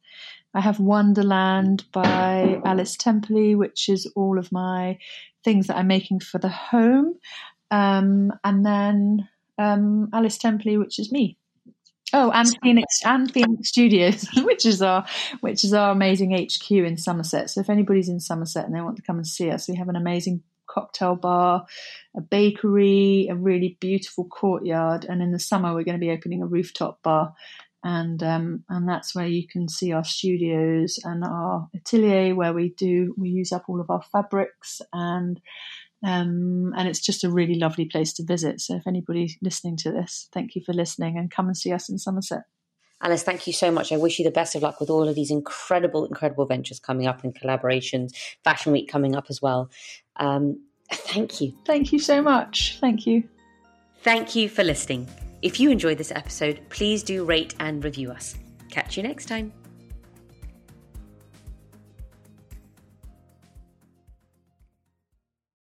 I 0.54 0.62
have 0.62 0.80
Wonderland 0.80 1.86
by 1.92 2.62
Alice 2.66 2.98
Temperley, 2.98 3.56
which 3.58 3.90
is 3.90 4.12
all 4.16 4.40
of 4.40 4.52
my 4.52 4.98
things 5.44 5.68
that 5.68 5.78
I'm 5.78 5.88
making 5.88 6.22
for 6.22 6.40
the 6.40 6.50
home, 6.50 7.16
um, 7.72 8.32
and 8.44 8.66
then 8.66 9.30
um, 9.58 10.10
Alice 10.14 10.38
Temperley, 10.38 10.80
which 10.80 10.98
is 10.98 11.12
me. 11.12 11.38
Oh, 12.14 12.32
and 12.32 12.48
Phoenix 12.64 13.02
and 13.04 13.32
Phoenix 13.32 13.70
Studios, 13.70 14.28
which 14.44 14.66
is 14.66 14.82
our 14.82 15.06
which 15.42 15.64
is 15.64 15.74
our 15.74 15.92
amazing 15.92 16.32
HQ 16.32 16.72
in 16.72 16.98
Somerset. 16.98 17.50
So 17.50 17.62
if 17.62 17.70
anybody's 17.70 18.10
in 18.10 18.20
Somerset 18.20 18.66
and 18.66 18.76
they 18.76 18.82
want 18.82 18.98
to 18.98 19.04
come 19.04 19.18
and 19.18 19.28
see 19.28 19.52
us, 19.52 19.68
we 19.68 19.76
have 19.76 19.90
an 19.90 19.96
amazing 19.96 20.42
cocktail 20.68 21.16
bar, 21.16 21.66
a 22.16 22.22
bakery, 22.22 23.28
a 23.30 23.36
really 23.36 23.78
beautiful 23.80 24.26
courtyard, 24.26 25.06
and 25.06 25.22
in 25.22 25.32
the 25.32 25.40
summer 25.40 25.74
we're 25.74 25.84
going 25.84 26.00
to 26.00 26.06
be 26.06 26.12
opening 26.12 26.42
a 26.42 26.48
rooftop 26.48 27.02
bar, 27.04 27.34
and 27.84 28.24
um, 28.24 28.64
and 28.70 28.88
that's 28.88 29.14
where 29.14 29.28
you 29.28 29.48
can 29.48 29.68
see 29.68 29.92
our 29.92 30.06
studios 30.06 31.00
and 31.04 31.24
our 31.24 31.68
atelier 31.76 32.34
where 32.34 32.54
we 32.54 32.70
do 32.70 33.14
we 33.18 33.30
use 33.30 33.52
up 33.52 33.66
all 33.68 33.82
of 33.82 33.90
our 33.90 34.04
fabrics 34.12 34.82
and. 34.94 35.42
Um, 36.04 36.74
and 36.76 36.88
it's 36.88 37.00
just 37.00 37.24
a 37.24 37.32
really 37.32 37.56
lovely 37.56 37.86
place 37.86 38.14
to 38.14 38.24
visit. 38.24 38.62
So, 38.62 38.76
if 38.76 38.88
anybody 38.88 39.38
listening 39.42 39.78
to 39.78 39.92
this, 39.92 40.28
thank 40.34 40.56
you 40.56 40.62
for 40.62 40.74
listening 40.74 41.18
and 41.18 41.32
come 41.32 41.48
and 41.48 41.58
see 41.58 41.72
us 41.72 41.90
in 41.90 41.98
Somerset. 41.98 42.44
Alice, 43.02 43.24
thank 43.24 43.46
you 43.46 43.54
so 43.54 43.72
much. 43.72 43.92
I 43.92 43.98
wish 43.98 44.20
you 44.20 44.26
the 44.26 44.32
best 44.32 44.56
of 44.56 44.62
luck 44.62 44.80
with 44.80 44.90
all 44.90 45.08
of 45.08 45.16
these 45.16 45.32
incredible, 45.32 46.06
incredible 46.06 46.46
ventures 46.46 46.80
coming 46.80 47.08
up 47.08 47.24
and 47.24 47.36
collaborations. 47.36 48.16
Fashion 48.44 48.72
Week 48.72 48.90
coming 48.90 49.16
up 49.16 49.26
as 49.30 49.42
well. 49.42 49.70
Um, 50.16 50.62
thank 50.92 51.42
you. 51.42 51.54
Thank 51.66 51.92
you 51.92 52.00
so 52.00 52.22
much. 52.22 52.78
Thank 52.80 53.06
you. 53.06 53.24
Thank 54.02 54.36
you 54.36 54.48
for 54.50 54.64
listening. 54.64 55.08
If 55.42 55.60
you 55.60 55.70
enjoyed 55.70 55.98
this 55.98 56.12
episode, 56.12 56.60
please 56.70 57.04
do 57.04 57.26
rate 57.26 57.54
and 57.60 57.84
review 57.84 58.12
us. 58.12 58.36
Catch 58.70 58.98
you 58.98 59.04
next 59.04 59.26
time. 59.26 59.65